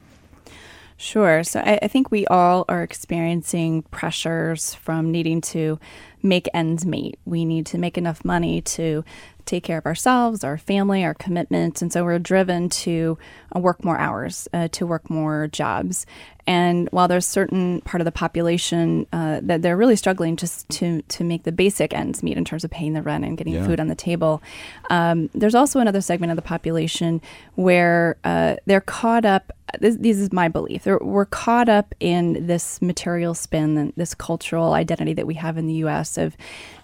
Sure. 1.01 1.45
So 1.45 1.61
I, 1.61 1.79
I, 1.81 1.87
think 1.87 2.11
we 2.11 2.27
all 2.27 2.65
are 2.67 2.83
experiencing 2.83 3.83
pressures 3.83 4.75
from 4.75 5.11
needing 5.11 5.39
to 5.41 5.79
make 6.21 6.49
ends 6.53 6.85
meet. 6.85 7.17
We 7.23 7.45
need 7.45 7.65
to 7.67 7.77
make 7.77 7.97
enough 7.97 8.25
money 8.25 8.59
to 8.61 9.05
take 9.45 9.63
care 9.63 9.77
of 9.77 9.85
ourselves, 9.85 10.43
our 10.43 10.57
family, 10.57 11.03
our 11.03 11.13
commitments. 11.13 11.81
And 11.81 11.91
so 11.91 12.03
we're 12.03 12.19
driven 12.19 12.69
to 12.69 13.17
uh, 13.55 13.59
work 13.59 13.83
more 13.83 13.97
hours, 13.97 14.47
uh, 14.53 14.67
to 14.73 14.85
work 14.85 15.09
more 15.09 15.47
jobs. 15.47 16.05
And 16.45 16.87
while 16.91 17.07
there's 17.07 17.25
certain 17.25 17.81
part 17.81 18.01
of 18.01 18.05
the 18.05 18.11
population 18.11 19.07
uh, 19.13 19.39
that 19.43 19.61
they're 19.61 19.77
really 19.77 19.95
struggling 19.95 20.35
just 20.35 20.67
to 20.69 21.01
to 21.03 21.23
make 21.23 21.43
the 21.43 21.51
basic 21.51 21.93
ends 21.93 22.23
meet 22.23 22.37
in 22.37 22.45
terms 22.45 22.63
of 22.63 22.71
paying 22.71 22.93
the 22.93 23.01
rent 23.01 23.23
and 23.23 23.37
getting 23.37 23.53
yeah. 23.53 23.65
food 23.65 23.79
on 23.79 23.87
the 23.87 23.95
table, 23.95 24.41
um, 24.89 25.29
there's 25.33 25.55
also 25.55 25.79
another 25.79 26.01
segment 26.01 26.31
of 26.31 26.35
the 26.35 26.41
population 26.41 27.21
where 27.55 28.17
uh, 28.23 28.55
they're 28.65 28.81
caught 28.81 29.25
up. 29.25 29.51
This, 29.79 29.97
this 29.99 30.17
is 30.17 30.31
my 30.31 30.47
belief. 30.47 30.85
We're 30.85 31.25
caught 31.25 31.69
up 31.69 31.93
in 31.99 32.47
this 32.47 32.81
material 32.81 33.33
spin, 33.33 33.93
this 33.95 34.13
cultural 34.13 34.73
identity 34.73 35.13
that 35.13 35.27
we 35.27 35.35
have 35.35 35.57
in 35.57 35.67
the 35.67 35.73
U.S. 35.75 36.17
of 36.17 36.35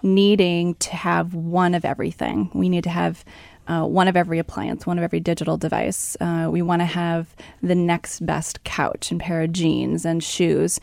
needing 0.03 0.75
to 0.75 0.95
have 0.95 1.33
one 1.33 1.73
of 1.73 1.85
everything. 1.85 2.49
We 2.53 2.69
need 2.69 2.83
to 2.83 2.89
have 2.89 3.25
uh, 3.67 3.83
one 3.85 4.07
of 4.07 4.15
every 4.15 4.39
appliance, 4.39 4.85
one 4.85 4.97
of 4.97 5.03
every 5.03 5.19
digital 5.19 5.57
device. 5.57 6.15
Uh, 6.19 6.49
we 6.51 6.61
want 6.61 6.81
to 6.81 6.85
have 6.85 7.35
the 7.61 7.75
next 7.75 8.25
best 8.25 8.63
couch 8.63 9.11
and 9.11 9.19
pair 9.19 9.41
of 9.41 9.51
jeans 9.51 10.05
and 10.05 10.23
shoes. 10.23 10.79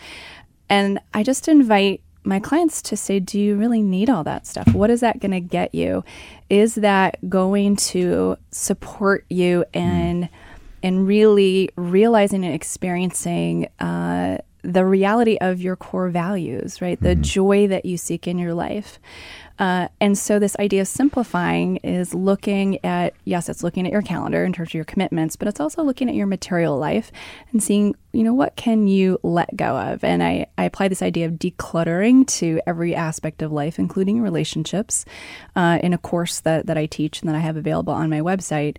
And 0.69 0.99
I 1.15 1.23
just 1.23 1.49
invite 1.49 2.03
my 2.25 2.39
clients 2.39 2.83
to 2.83 2.97
say, 2.97 3.19
do 3.21 3.39
you 3.39 3.57
really 3.57 3.83
need 3.83 4.09
all 4.09 4.25
that 4.25 4.47
stuff? 4.47 4.73
What 4.75 4.91
is 4.91 5.01
that 5.01 5.21
going 5.21 5.33
to 5.33 5.41
get 5.41 5.75
you? 5.75 6.05
Is 6.49 6.77
that 6.77 7.19
going 7.29 7.77
to 7.77 8.37
support 8.51 9.25
you 9.29 9.65
in, 9.73 10.23
mm. 10.23 10.29
In 10.83 11.07
really 11.07 11.71
realizing 11.77 12.45
and 12.45 12.55
experiencing 12.55 13.69
uh, 13.79 14.39
the 14.63 14.85
reality 14.85 15.37
of 15.41 15.61
your 15.61 15.77
core 15.77 16.09
values, 16.09 16.81
right? 16.81 17.01
The 17.01 17.11
mm-hmm. 17.11 17.23
joy 17.23 17.67
that 17.69 17.85
you 17.85 17.97
seek 17.97 18.27
in 18.27 18.39
your 18.39 18.55
life. 18.55 18.99
Uh, 19.63 19.87
and 20.01 20.19
so, 20.19 20.41
this 20.41 20.57
idea 20.59 20.81
of 20.81 20.89
simplifying 20.89 21.77
is 21.85 22.13
looking 22.15 22.85
at 22.85 23.15
yes, 23.25 23.49
it's 23.49 23.63
looking 23.63 23.87
at 23.87 23.93
your 23.93 24.03
calendar 24.03 24.45
in 24.45 24.53
terms 24.53 24.71
of 24.71 24.75
your 24.75 24.83
commitments, 24.83 25.37
but 25.37 25.47
it's 25.47 25.61
also 25.61 25.85
looking 25.85 26.09
at 26.09 26.17
your 26.17 26.27
material 26.27 26.77
life 26.77 27.13
and 27.53 27.63
seeing, 27.63 27.95
you 28.13 28.25
know, 28.25 28.35
what 28.35 28.57
can 28.57 28.89
you 28.89 29.21
let 29.23 29.57
go 29.57 29.77
of. 29.77 30.03
And 30.03 30.21
I, 30.21 30.47
I 30.59 30.65
apply 30.65 30.89
this 30.89 31.01
idea 31.01 31.27
of 31.27 31.35
decluttering 31.35 32.27
to 32.39 32.61
every 32.67 32.93
aspect 32.97 33.41
of 33.41 33.53
life, 33.53 33.79
including 33.79 34.21
relationships, 34.21 35.05
uh, 35.55 35.79
in 35.81 35.93
a 35.93 35.99
course 35.99 36.41
that, 36.41 36.67
that 36.67 36.77
I 36.77 36.87
teach 36.87 37.21
and 37.21 37.29
that 37.29 37.37
I 37.37 37.41
have 37.41 37.57
available 37.57 37.93
on 37.93 38.11
my 38.11 38.21
website. 38.21 38.79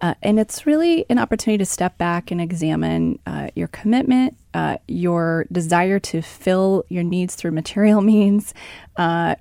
Uh, 0.00 0.14
and 0.20 0.40
it's 0.40 0.66
really 0.66 1.06
an 1.08 1.20
opportunity 1.20 1.58
to 1.58 1.64
step 1.64 1.96
back 1.96 2.32
and 2.32 2.40
examine 2.40 3.20
uh, 3.24 3.50
your 3.54 3.68
commitment, 3.68 4.36
uh, 4.52 4.78
your 4.88 5.46
desire 5.52 6.00
to 6.00 6.22
fill 6.22 6.84
your 6.88 7.04
needs 7.04 7.36
through 7.36 7.52
material 7.52 8.00
means, 8.00 8.52
uh, 8.96 9.36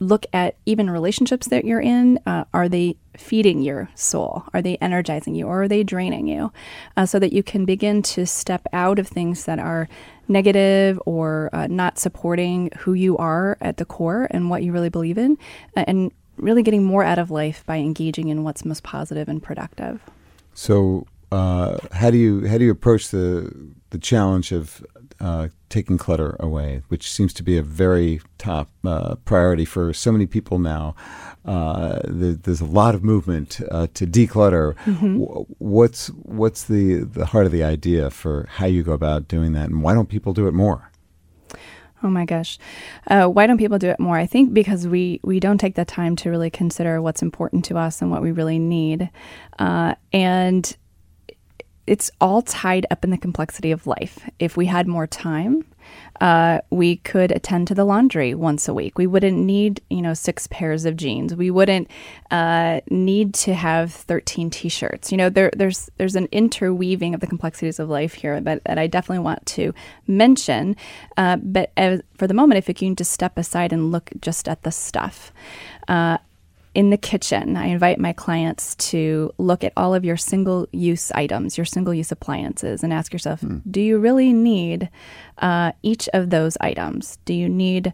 look 0.00 0.26
at 0.32 0.56
even 0.66 0.90
relationships 0.90 1.48
that 1.48 1.64
you're 1.64 1.80
in. 1.80 2.18
Uh, 2.26 2.44
are 2.52 2.68
they 2.68 2.96
feeding 3.16 3.62
your 3.62 3.90
soul? 3.94 4.44
Are 4.52 4.62
they 4.62 4.76
energizing 4.78 5.34
you 5.34 5.46
or 5.46 5.62
are 5.62 5.68
they 5.68 5.82
draining 5.82 6.26
you? 6.26 6.52
Uh, 6.96 7.06
so 7.06 7.18
that 7.18 7.32
you 7.32 7.42
can 7.42 7.64
begin 7.64 8.02
to 8.02 8.26
step 8.26 8.66
out 8.72 8.98
of 8.98 9.06
things 9.08 9.44
that 9.44 9.58
are 9.58 9.88
negative 10.28 11.00
or 11.06 11.50
uh, 11.52 11.66
not 11.66 11.98
supporting 11.98 12.70
who 12.78 12.94
you 12.94 13.16
are 13.18 13.58
at 13.60 13.76
the 13.76 13.84
core 13.84 14.28
and 14.30 14.48
what 14.48 14.62
you 14.62 14.72
really 14.72 14.88
believe 14.88 15.18
in, 15.18 15.36
uh, 15.76 15.84
and 15.86 16.12
really 16.36 16.62
getting 16.62 16.84
more 16.84 17.04
out 17.04 17.18
of 17.18 17.30
life 17.30 17.64
by 17.66 17.76
engaging 17.76 18.28
in 18.28 18.42
what's 18.44 18.64
most 18.64 18.82
positive 18.82 19.28
and 19.28 19.42
productive. 19.42 20.00
So, 20.54 21.06
uh, 21.32 21.78
how 21.92 22.10
do 22.10 22.16
you 22.16 22.46
how 22.48 22.58
do 22.58 22.64
you 22.64 22.72
approach 22.72 23.08
the 23.08 23.54
the 23.90 23.98
challenge 23.98 24.50
of 24.52 24.84
uh, 25.20 25.48
taking 25.68 25.98
clutter 25.98 26.36
away, 26.40 26.82
which 26.88 27.10
seems 27.10 27.32
to 27.34 27.42
be 27.42 27.56
a 27.56 27.62
very 27.62 28.20
top 28.38 28.70
uh, 28.84 29.16
priority 29.24 29.64
for 29.64 29.92
so 29.92 30.10
many 30.10 30.26
people 30.26 30.58
now. 30.58 30.94
Uh, 31.44 32.00
the, 32.04 32.38
there's 32.42 32.60
a 32.60 32.66
lot 32.66 32.94
of 32.94 33.04
movement 33.04 33.60
uh, 33.70 33.86
to 33.94 34.06
declutter. 34.06 34.74
Mm-hmm. 34.84 35.16
What's 35.58 36.08
what's 36.08 36.64
the 36.64 37.04
the 37.04 37.26
heart 37.26 37.46
of 37.46 37.52
the 37.52 37.62
idea 37.62 38.10
for 38.10 38.46
how 38.50 38.66
you 38.66 38.82
go 38.82 38.92
about 38.92 39.28
doing 39.28 39.52
that, 39.52 39.68
and 39.68 39.82
why 39.82 39.94
don't 39.94 40.08
people 40.08 40.32
do 40.32 40.48
it 40.48 40.52
more? 40.52 40.90
Oh 42.02 42.08
my 42.08 42.24
gosh, 42.24 42.58
uh, 43.08 43.26
why 43.26 43.46
don't 43.46 43.58
people 43.58 43.78
do 43.78 43.90
it 43.90 44.00
more? 44.00 44.16
I 44.16 44.26
think 44.26 44.54
because 44.54 44.88
we 44.88 45.20
we 45.22 45.38
don't 45.38 45.58
take 45.58 45.74
the 45.74 45.84
time 45.84 46.16
to 46.16 46.30
really 46.30 46.50
consider 46.50 47.02
what's 47.02 47.20
important 47.20 47.64
to 47.66 47.76
us 47.76 48.00
and 48.00 48.10
what 48.10 48.22
we 48.22 48.32
really 48.32 48.58
need, 48.58 49.10
uh, 49.58 49.94
and 50.12 50.76
it's 51.90 52.10
all 52.20 52.40
tied 52.40 52.86
up 52.92 53.04
in 53.04 53.10
the 53.10 53.18
complexity 53.18 53.72
of 53.72 53.86
life. 53.86 54.14
If 54.38 54.56
we 54.56 54.66
had 54.66 54.86
more 54.86 55.08
time, 55.08 55.64
uh, 56.20 56.60
we 56.70 56.96
could 56.98 57.32
attend 57.32 57.66
to 57.66 57.74
the 57.74 57.84
laundry 57.84 58.32
once 58.32 58.68
a 58.68 58.74
week. 58.74 58.96
We 58.96 59.08
wouldn't 59.08 59.36
need, 59.36 59.82
you 59.90 60.02
know, 60.02 60.14
six 60.14 60.46
pairs 60.46 60.84
of 60.84 60.94
jeans. 60.94 61.34
We 61.34 61.50
wouldn't 61.50 61.90
uh, 62.30 62.80
need 62.90 63.34
to 63.46 63.54
have 63.54 63.92
thirteen 63.92 64.50
T-shirts. 64.50 65.10
You 65.10 65.18
know, 65.18 65.30
there, 65.30 65.50
there's 65.56 65.90
there's 65.98 66.16
an 66.16 66.28
interweaving 66.30 67.12
of 67.14 67.20
the 67.20 67.26
complexities 67.26 67.80
of 67.80 67.88
life 67.88 68.14
here 68.14 68.40
that, 68.40 68.62
that 68.64 68.78
I 68.78 68.86
definitely 68.86 69.24
want 69.24 69.44
to 69.56 69.74
mention. 70.06 70.76
Uh, 71.16 71.36
but 71.42 71.72
as, 71.76 72.02
for 72.14 72.28
the 72.28 72.34
moment, 72.34 72.58
if 72.58 72.68
you 72.68 72.74
can 72.74 72.94
just 72.94 73.12
step 73.12 73.36
aside 73.36 73.72
and 73.72 73.90
look 73.90 74.10
just 74.20 74.48
at 74.48 74.62
the 74.62 74.70
stuff, 74.70 75.32
uh, 75.88 76.18
in 76.74 76.90
the 76.90 76.96
kitchen, 76.96 77.56
I 77.56 77.66
invite 77.66 77.98
my 77.98 78.12
clients 78.12 78.76
to 78.76 79.32
look 79.38 79.64
at 79.64 79.72
all 79.76 79.94
of 79.94 80.04
your 80.04 80.16
single 80.16 80.68
use 80.70 81.10
items, 81.12 81.58
your 81.58 81.64
single 81.64 81.92
use 81.92 82.12
appliances, 82.12 82.84
and 82.84 82.92
ask 82.92 83.12
yourself 83.12 83.40
mm. 83.40 83.60
do 83.68 83.80
you 83.80 83.98
really 83.98 84.32
need 84.32 84.88
uh, 85.38 85.72
each 85.82 86.08
of 86.14 86.30
those 86.30 86.56
items? 86.60 87.18
Do 87.24 87.34
you 87.34 87.48
need 87.48 87.92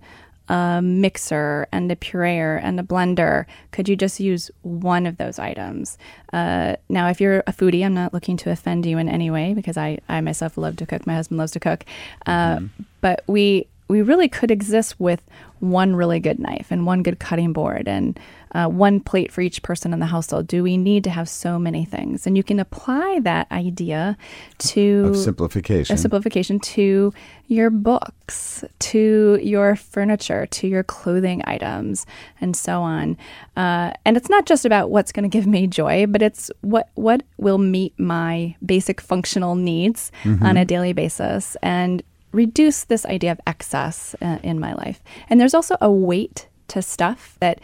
a 0.48 0.80
mixer 0.82 1.66
and 1.72 1.90
a 1.90 1.96
pureer 1.96 2.60
and 2.62 2.78
a 2.78 2.82
blender? 2.82 3.46
Could 3.70 3.88
you 3.88 3.96
just 3.96 4.20
use 4.20 4.50
one 4.62 5.06
of 5.06 5.16
those 5.16 5.38
items? 5.38 5.96
Uh, 6.32 6.76
now, 6.90 7.08
if 7.08 7.20
you're 7.20 7.42
a 7.46 7.52
foodie, 7.52 7.84
I'm 7.84 7.94
not 7.94 8.12
looking 8.12 8.36
to 8.38 8.50
offend 8.50 8.84
you 8.84 8.98
in 8.98 9.08
any 9.08 9.30
way 9.30 9.54
because 9.54 9.78
I, 9.78 9.98
I 10.08 10.20
myself 10.20 10.58
love 10.58 10.76
to 10.76 10.86
cook. 10.86 11.06
My 11.06 11.14
husband 11.14 11.38
loves 11.38 11.52
to 11.52 11.60
cook. 11.60 11.84
Uh, 12.26 12.56
mm-hmm. 12.56 12.82
But 13.00 13.24
we 13.26 13.68
we 13.88 14.02
really 14.02 14.28
could 14.28 14.50
exist 14.50 14.98
with 14.98 15.22
one 15.60 15.96
really 15.96 16.20
good 16.20 16.38
knife 16.38 16.66
and 16.70 16.84
one 16.84 17.02
good 17.02 17.18
cutting 17.18 17.52
board 17.52 17.88
and 17.88 18.18
uh, 18.52 18.66
one 18.66 19.00
plate 19.00 19.32
for 19.32 19.40
each 19.40 19.62
person 19.62 19.92
in 19.92 20.00
the 20.00 20.06
household? 20.06 20.46
Do 20.46 20.62
we 20.62 20.76
need 20.76 21.04
to 21.04 21.10
have 21.10 21.28
so 21.28 21.58
many 21.58 21.84
things? 21.84 22.26
And 22.26 22.36
you 22.36 22.42
can 22.42 22.58
apply 22.58 23.20
that 23.22 23.50
idea 23.52 24.16
to 24.58 25.06
of 25.08 25.16
simplification, 25.16 25.96
simplification 25.96 26.58
to 26.60 27.12
your 27.48 27.70
books, 27.70 28.64
to 28.78 29.38
your 29.42 29.76
furniture, 29.76 30.46
to 30.46 30.66
your 30.66 30.82
clothing 30.82 31.42
items, 31.46 32.06
and 32.40 32.56
so 32.56 32.82
on. 32.82 33.16
Uh, 33.56 33.92
and 34.04 34.16
it's 34.16 34.28
not 34.28 34.46
just 34.46 34.64
about 34.64 34.90
what's 34.90 35.12
going 35.12 35.28
to 35.28 35.28
give 35.28 35.46
me 35.46 35.66
joy, 35.66 36.06
but 36.06 36.22
it's 36.22 36.50
what 36.62 36.88
what 36.94 37.22
will 37.36 37.58
meet 37.58 37.98
my 37.98 38.54
basic 38.64 39.00
functional 39.00 39.54
needs 39.54 40.10
mm-hmm. 40.24 40.44
on 40.44 40.56
a 40.56 40.64
daily 40.64 40.92
basis 40.92 41.56
and 41.62 42.02
reduce 42.36 42.84
this 42.84 43.06
idea 43.06 43.32
of 43.32 43.40
excess 43.46 44.14
uh, 44.20 44.38
in 44.42 44.60
my 44.60 44.74
life. 44.74 45.02
And 45.28 45.40
there's 45.40 45.54
also 45.54 45.76
a 45.80 45.90
weight 45.90 46.48
to 46.68 46.82
stuff 46.82 47.36
that 47.40 47.60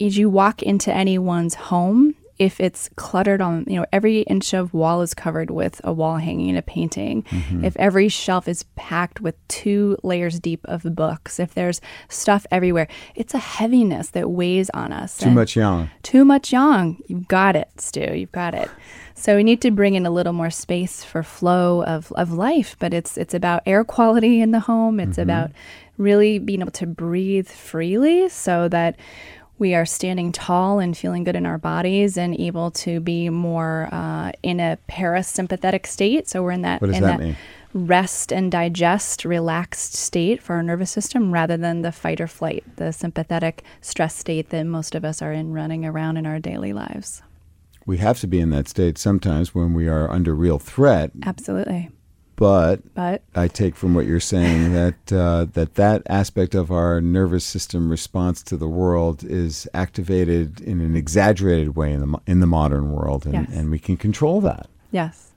as 0.00 0.18
you 0.18 0.28
walk 0.28 0.62
into 0.62 0.92
anyone's 0.92 1.54
home, 1.54 2.14
if 2.38 2.60
it's 2.60 2.88
cluttered 2.96 3.40
on, 3.40 3.64
you 3.68 3.76
know, 3.76 3.86
every 3.92 4.20
inch 4.22 4.52
of 4.52 4.74
wall 4.74 5.02
is 5.02 5.14
covered 5.14 5.50
with 5.50 5.80
a 5.84 5.92
wall 5.92 6.16
hanging, 6.16 6.50
and 6.50 6.58
a 6.58 6.62
painting, 6.62 7.22
mm-hmm. 7.24 7.64
if 7.64 7.76
every 7.76 8.08
shelf 8.08 8.48
is 8.48 8.64
packed 8.76 9.20
with 9.20 9.36
two 9.48 9.96
layers 10.02 10.40
deep 10.40 10.60
of 10.64 10.82
books, 10.94 11.38
if 11.38 11.54
there's 11.54 11.80
stuff 12.08 12.46
everywhere, 12.50 12.88
it's 13.14 13.34
a 13.34 13.38
heaviness 13.38 14.10
that 14.10 14.30
weighs 14.30 14.70
on 14.70 14.92
us. 14.92 15.16
Too 15.18 15.30
much 15.30 15.56
yang. 15.56 15.90
Too 16.02 16.24
much 16.24 16.52
yang. 16.52 17.02
You've 17.06 17.28
got 17.28 17.56
it, 17.56 17.68
Stu. 17.78 18.14
You've 18.14 18.32
got 18.32 18.54
it. 18.54 18.70
So 19.14 19.36
we 19.36 19.44
need 19.44 19.60
to 19.62 19.70
bring 19.70 19.94
in 19.94 20.06
a 20.06 20.10
little 20.10 20.32
more 20.32 20.50
space 20.50 21.04
for 21.04 21.22
flow 21.22 21.84
of, 21.84 22.12
of 22.12 22.32
life, 22.32 22.76
but 22.78 22.92
it's 22.94 23.16
it's 23.16 23.34
about 23.34 23.62
air 23.66 23.84
quality 23.84 24.40
in 24.40 24.50
the 24.50 24.60
home. 24.60 24.98
It's 24.98 25.12
mm-hmm. 25.12 25.22
about 25.22 25.50
really 25.98 26.38
being 26.38 26.60
able 26.60 26.72
to 26.72 26.86
breathe 26.86 27.48
freely 27.48 28.28
so 28.28 28.68
that 28.68 28.96
we 29.58 29.74
are 29.74 29.86
standing 29.86 30.32
tall 30.32 30.78
and 30.78 30.96
feeling 30.96 31.24
good 31.24 31.36
in 31.36 31.46
our 31.46 31.58
bodies 31.58 32.16
and 32.16 32.38
able 32.40 32.70
to 32.70 33.00
be 33.00 33.28
more 33.28 33.88
uh, 33.92 34.32
in 34.42 34.60
a 34.60 34.78
parasympathetic 34.88 35.86
state. 35.86 36.28
So 36.28 36.42
we're 36.42 36.52
in 36.52 36.62
that, 36.62 36.82
in 36.82 36.90
that, 36.90 37.20
that 37.20 37.36
rest 37.74 38.32
and 38.32 38.50
digest, 38.50 39.24
relaxed 39.24 39.94
state 39.94 40.42
for 40.42 40.56
our 40.56 40.62
nervous 40.62 40.90
system 40.90 41.32
rather 41.32 41.56
than 41.56 41.82
the 41.82 41.92
fight 41.92 42.20
or 42.20 42.26
flight, 42.26 42.64
the 42.76 42.92
sympathetic 42.92 43.62
stress 43.80 44.16
state 44.16 44.50
that 44.50 44.64
most 44.64 44.94
of 44.94 45.04
us 45.04 45.22
are 45.22 45.32
in 45.32 45.52
running 45.52 45.84
around 45.84 46.16
in 46.16 46.26
our 46.26 46.38
daily 46.38 46.72
lives. 46.72 47.22
We 47.86 47.98
have 47.98 48.20
to 48.20 48.26
be 48.26 48.40
in 48.40 48.50
that 48.50 48.68
state 48.68 48.98
sometimes 48.98 49.54
when 49.54 49.74
we 49.74 49.88
are 49.88 50.10
under 50.10 50.34
real 50.34 50.58
threat. 50.58 51.10
Absolutely. 51.24 51.90
But, 52.42 52.92
but 52.94 53.22
I 53.36 53.46
take 53.46 53.76
from 53.76 53.94
what 53.94 54.04
you're 54.04 54.18
saying 54.18 54.72
that 54.72 55.12
uh, 55.12 55.46
that 55.52 55.76
that 55.76 56.02
aspect 56.08 56.56
of 56.56 56.72
our 56.72 57.00
nervous 57.00 57.44
system 57.44 57.88
response 57.88 58.42
to 58.42 58.56
the 58.56 58.66
world 58.66 59.22
is 59.22 59.68
activated 59.74 60.60
in 60.60 60.80
an 60.80 60.96
exaggerated 60.96 61.76
way 61.76 61.92
in 61.92 62.00
the 62.00 62.18
in 62.26 62.40
the 62.40 62.48
modern 62.48 62.90
world, 62.90 63.26
and, 63.26 63.34
yes. 63.34 63.46
and 63.52 63.70
we 63.70 63.78
can 63.78 63.96
control 63.96 64.40
that. 64.40 64.66
Yes. 64.90 65.30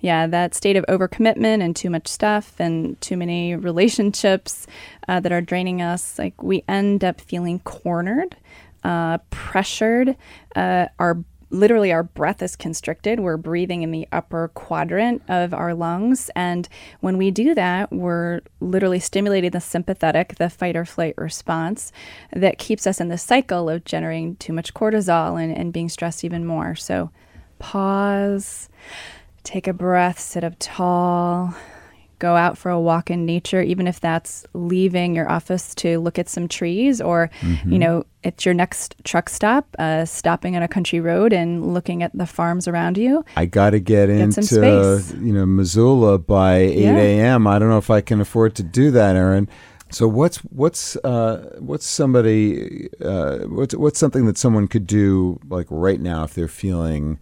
Yeah, 0.00 0.26
that 0.26 0.56
state 0.56 0.74
of 0.74 0.84
overcommitment 0.88 1.62
and 1.62 1.76
too 1.76 1.90
much 1.90 2.08
stuff 2.08 2.58
and 2.58 3.00
too 3.00 3.16
many 3.16 3.54
relationships 3.54 4.66
uh, 5.06 5.20
that 5.20 5.30
are 5.30 5.40
draining 5.40 5.80
us, 5.80 6.18
like 6.18 6.42
we 6.42 6.64
end 6.66 7.04
up 7.04 7.20
feeling 7.20 7.60
cornered, 7.60 8.34
uh, 8.82 9.18
pressured. 9.30 10.16
Uh, 10.56 10.86
our 10.98 11.22
literally 11.52 11.92
our 11.92 12.02
breath 12.02 12.42
is 12.42 12.56
constricted. 12.56 13.20
We're 13.20 13.36
breathing 13.36 13.82
in 13.82 13.90
the 13.90 14.08
upper 14.10 14.48
quadrant 14.48 15.22
of 15.28 15.52
our 15.52 15.74
lungs. 15.74 16.30
And 16.34 16.68
when 17.00 17.18
we 17.18 17.30
do 17.30 17.54
that, 17.54 17.92
we're 17.92 18.40
literally 18.60 18.98
stimulating 18.98 19.50
the 19.50 19.60
sympathetic, 19.60 20.36
the 20.36 20.50
fight 20.50 20.76
or 20.76 20.84
flight 20.84 21.14
response 21.16 21.92
that 22.32 22.58
keeps 22.58 22.86
us 22.86 23.00
in 23.00 23.08
the 23.08 23.18
cycle 23.18 23.68
of 23.68 23.84
generating 23.84 24.36
too 24.36 24.52
much 24.52 24.72
cortisol 24.74 25.40
and, 25.40 25.56
and 25.56 25.72
being 25.72 25.90
stressed 25.90 26.24
even 26.24 26.46
more. 26.46 26.74
So 26.74 27.10
pause, 27.58 28.68
take 29.44 29.68
a 29.68 29.74
breath, 29.74 30.18
sit 30.18 30.42
up 30.42 30.54
tall, 30.58 31.54
go 32.22 32.36
out 32.36 32.56
for 32.56 32.70
a 32.70 32.80
walk 32.80 33.10
in 33.10 33.26
nature, 33.26 33.60
even 33.60 33.88
if 33.88 33.98
that's 33.98 34.46
leaving 34.54 35.16
your 35.16 35.28
office 35.28 35.74
to 35.74 35.98
look 35.98 36.20
at 36.20 36.28
some 36.28 36.46
trees 36.46 37.00
or, 37.00 37.30
mm-hmm. 37.40 37.72
you 37.72 37.80
know, 37.80 38.04
it's 38.22 38.44
your 38.44 38.54
next 38.54 38.94
truck 39.02 39.28
stop, 39.28 39.66
uh, 39.80 40.04
stopping 40.04 40.54
on 40.54 40.62
a 40.62 40.68
country 40.68 41.00
road 41.00 41.32
and 41.32 41.74
looking 41.74 42.00
at 42.00 42.16
the 42.16 42.24
farms 42.24 42.68
around 42.68 42.96
you. 42.96 43.24
I 43.36 43.46
got 43.46 43.70
to 43.70 43.80
get, 43.80 44.06
get 44.06 44.10
into, 44.10 45.02
you 45.20 45.32
know, 45.32 45.44
Missoula 45.44 46.18
by 46.18 46.58
8 46.58 46.78
a.m. 46.78 47.48
I 47.48 47.58
don't 47.58 47.68
know 47.68 47.78
if 47.78 47.90
I 47.90 48.00
can 48.00 48.20
afford 48.20 48.54
to 48.54 48.62
do 48.62 48.92
that, 48.92 49.16
Erin. 49.16 49.48
So 49.90 50.06
what's 50.06 50.38
what's 50.38 50.96
uh, 50.96 51.56
what's 51.58 51.84
somebody 51.84 52.88
uh, 53.04 53.40
what's 53.40 53.74
what's 53.74 53.98
something 53.98 54.24
that 54.24 54.38
someone 54.38 54.66
could 54.66 54.86
do 54.86 55.38
like 55.50 55.66
right 55.68 56.00
now 56.00 56.24
if 56.24 56.32
they're 56.32 56.48
feeling 56.48 57.18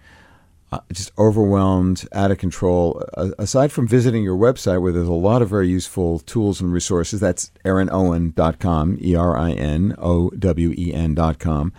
uh, 0.72 0.80
just 0.92 1.10
overwhelmed, 1.18 2.06
out 2.12 2.30
of 2.30 2.38
control. 2.38 3.02
Uh, 3.14 3.30
aside 3.38 3.72
from 3.72 3.88
visiting 3.88 4.22
your 4.22 4.36
website, 4.36 4.80
where 4.80 4.92
there's 4.92 5.08
a 5.08 5.12
lot 5.12 5.42
of 5.42 5.48
very 5.48 5.68
useful 5.68 6.20
tools 6.20 6.60
and 6.60 6.72
resources, 6.72 7.20
that's 7.20 7.50
erinowen.com, 7.64 8.98
E 9.02 9.14
R 9.14 9.36
I 9.36 9.52
N 9.52 9.94
O 9.98 10.30
W 10.30 10.74
E 10.76 10.94
N.com. 10.94 11.72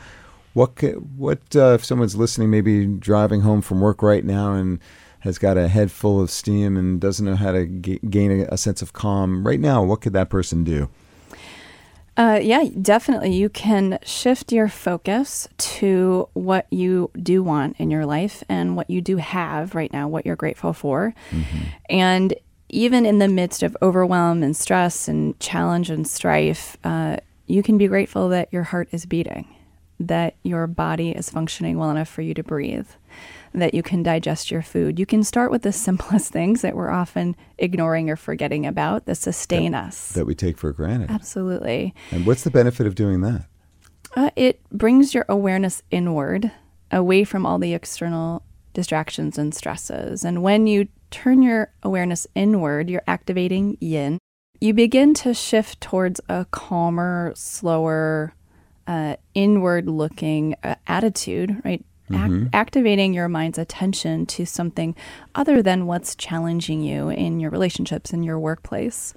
What 0.54 0.72
what 1.16 1.56
uh, 1.56 1.74
if 1.76 1.86
someone's 1.86 2.18
listening, 2.18 2.50
maybe 2.50 2.86
driving 2.86 3.42
home 3.42 3.62
from 3.62 3.80
work 3.80 4.02
right 4.04 4.26
now 4.26 4.54
and 4.54 4.80
has 5.22 5.38
got 5.38 5.58
a 5.58 5.68
head 5.68 5.92
full 5.92 6.20
of 6.20 6.30
steam 6.30 6.76
and 6.76 7.00
doesn't 7.00 7.26
know 7.26 7.36
how 7.36 7.52
to 7.52 7.66
g- 7.66 8.00
gain 8.10 8.42
a, 8.42 8.46
a, 8.54 8.58
sense 8.58 8.82
of 8.82 8.92
calm 8.92 9.46
right 9.46 9.60
now, 9.60 9.84
what 9.84 10.02
could 10.02 10.14
that 10.14 10.30
person 10.30 10.64
do? 10.64 10.90
Uh, 12.18 12.40
yeah, 12.42 12.66
definitely. 12.82 13.34
You 13.34 13.50
can 13.50 13.98
shift 14.04 14.52
your 14.52 14.68
focus 14.68 15.48
to 15.58 16.28
what 16.34 16.68
you 16.72 17.10
do 17.22 17.42
want 17.42 17.78
in 17.80 17.90
your 17.90 18.06
life 18.06 18.44
and 18.50 18.76
what 18.76 18.90
you 18.90 19.02
do 19.02 19.18
have 19.18 19.76
right 19.76 19.92
now, 19.94 20.08
what 20.08 20.26
you're 20.26 20.36
grateful 20.36 20.74
for. 20.74 21.14
Mm-hmm. 21.32 21.58
And 21.90 22.34
even 22.70 23.06
in 23.06 23.20
the 23.20 23.28
midst 23.28 23.64
of 23.64 23.76
overwhelm 23.82 24.44
and 24.44 24.56
stress 24.56 25.08
and 25.08 25.40
challenge 25.40 25.90
and 25.90 26.08
strife, 26.08 26.78
uh, 26.84 27.18
you 27.48 27.64
can 27.64 27.78
be 27.78 27.88
grateful 27.88 28.30
that 28.30 28.52
your 28.52 28.64
heart 28.64 28.90
is 28.92 29.06
beating, 29.06 29.48
that 30.08 30.36
your 30.44 30.68
body 30.68 31.12
is 31.12 31.30
functioning 31.30 31.78
well 31.78 31.92
enough 31.92 32.10
for 32.10 32.22
you 32.22 32.34
to 32.34 32.44
breathe 32.44 32.88
that 33.54 33.74
you 33.74 33.84
can 33.84 34.04
digest 34.04 34.50
your 34.50 34.62
food. 34.62 35.00
You 35.00 35.06
can 35.06 35.24
start 35.24 35.52
with 35.52 35.64
the 35.64 35.72
simplest 35.72 36.32
things 36.32 36.62
that 36.62 36.76
we're 36.76 36.90
often 36.90 37.36
ignoring 37.58 38.10
or 38.10 38.16
forgetting 38.16 38.66
about 38.66 39.06
that 39.06 39.16
sustain 39.16 39.74
that, 39.74 39.86
us. 39.86 40.12
That 40.14 40.26
we 40.26 40.36
take 40.36 40.58
for 40.58 40.72
granted. 40.72 41.12
Absolutely. 41.12 41.94
And 42.12 42.26
what's 42.26 42.44
the 42.44 42.52
benefit 42.52 42.88
of 42.88 42.96
doing 42.96 43.22
that? 43.22 43.46
Uh, 44.16 44.30
it 44.36 44.62
brings 44.72 45.14
your 45.14 45.26
awareness 45.30 45.82
inward, 45.90 46.52
away 46.92 47.24
from 47.24 47.46
all 47.46 47.60
the 47.60 47.74
external 47.74 48.44
distractions 48.74 49.38
and 49.38 49.54
stresses. 49.54 50.26
And 50.26 50.44
when 50.44 50.68
you 50.68 50.88
turn 51.12 51.42
your 51.42 51.74
awareness 51.84 52.28
inward, 52.36 52.90
you're 52.90 53.04
activating 53.08 53.78
yin. 53.80 54.18
You 54.60 54.74
begin 54.74 55.14
to 55.16 55.34
shift 55.34 55.82
towards 55.82 56.22
a 56.30 56.46
calmer, 56.52 57.34
slower, 57.36 58.34
uh, 58.88 59.16
inward 59.34 59.88
looking 59.88 60.56
uh, 60.64 60.76
attitude, 60.88 61.62
right? 61.64 61.84
mm-hmm. 62.12 62.48
activating 62.54 63.14
your 63.14 63.30
mind's 63.30 63.58
attention 63.58 64.26
to 64.26 64.46
something 64.46 64.96
other 65.36 65.62
than 65.62 65.86
what's 65.86 66.16
challenging 66.16 66.82
you 66.82 67.10
in 67.10 67.40
your 67.40 67.50
relationships 67.50 68.12
in 68.12 68.24
your 68.24 68.40
workplace. 68.40 69.14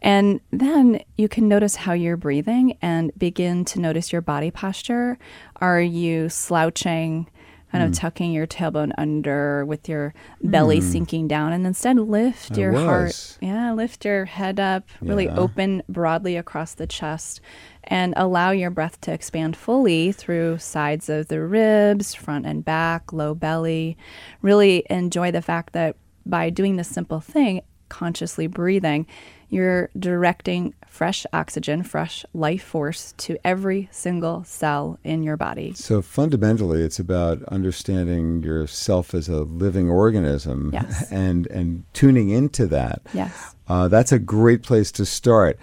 And 0.00 0.40
then 0.50 1.02
you 1.16 1.28
can 1.28 1.48
notice 1.48 1.76
how 1.76 1.92
you're 1.94 2.16
breathing 2.16 2.76
and 2.82 3.10
begin 3.16 3.64
to 3.66 3.80
notice 3.80 4.12
your 4.12 4.20
body 4.20 4.50
posture. 4.50 5.18
Are 5.56 5.80
you 5.80 6.28
slouching? 6.28 7.28
kind 7.72 7.82
of 7.86 7.90
mm. 7.90 7.98
tucking 7.98 8.30
your 8.30 8.46
tailbone 8.46 8.92
under 8.98 9.64
with 9.64 9.88
your 9.88 10.14
belly 10.44 10.78
mm. 10.78 10.82
sinking 10.92 11.26
down 11.26 11.52
and 11.52 11.66
instead 11.66 11.98
lift 11.98 12.52
I 12.52 12.60
your 12.60 12.72
was. 12.72 12.84
heart 12.84 13.38
yeah 13.40 13.72
lift 13.72 14.04
your 14.04 14.26
head 14.26 14.60
up 14.60 14.88
really 15.00 15.24
Yeah. 15.24 15.36
open 15.36 15.82
broadly 15.88 16.36
across 16.36 16.74
the 16.74 16.86
chest 16.86 17.40
and 17.84 18.14
allow 18.16 18.50
your 18.50 18.70
breath 18.70 19.00
to 19.02 19.12
expand 19.12 19.56
fully 19.56 20.12
through 20.12 20.58
sides 20.58 21.08
of 21.08 21.28
the 21.28 21.40
ribs 21.40 22.14
front 22.14 22.46
and 22.46 22.64
back 22.64 23.12
low 23.12 23.34
belly 23.34 23.96
really 24.42 24.84
enjoy 24.90 25.30
the 25.30 25.42
fact 25.42 25.72
that 25.72 25.96
by 26.26 26.50
doing 26.50 26.76
this 26.76 26.88
simple 26.88 27.20
thing 27.20 27.60
consciously 27.88 28.46
breathing 28.46 29.06
you're 29.54 29.88
directing 29.96 30.74
fresh 30.88 31.26
oxygen, 31.32 31.84
fresh 31.84 32.24
life 32.34 32.62
force 32.62 33.14
to 33.18 33.36
every 33.44 33.88
single 33.92 34.42
cell 34.42 34.98
in 35.04 35.22
your 35.22 35.36
body. 35.36 35.72
So 35.74 36.02
fundamentally, 36.02 36.82
it's 36.82 36.98
about 36.98 37.42
understanding 37.44 38.42
yourself 38.42 39.14
as 39.14 39.28
a 39.28 39.42
living 39.42 39.88
organism 39.88 40.70
Yes. 40.72 41.08
and, 41.12 41.46
and 41.48 41.84
tuning 41.92 42.30
into 42.30 42.66
that. 42.66 43.02
Yes. 43.12 43.54
Uh, 43.68 43.86
that's 43.88 44.10
a 44.10 44.18
great 44.18 44.62
place 44.62 44.90
to 44.92 45.06
start. 45.06 45.58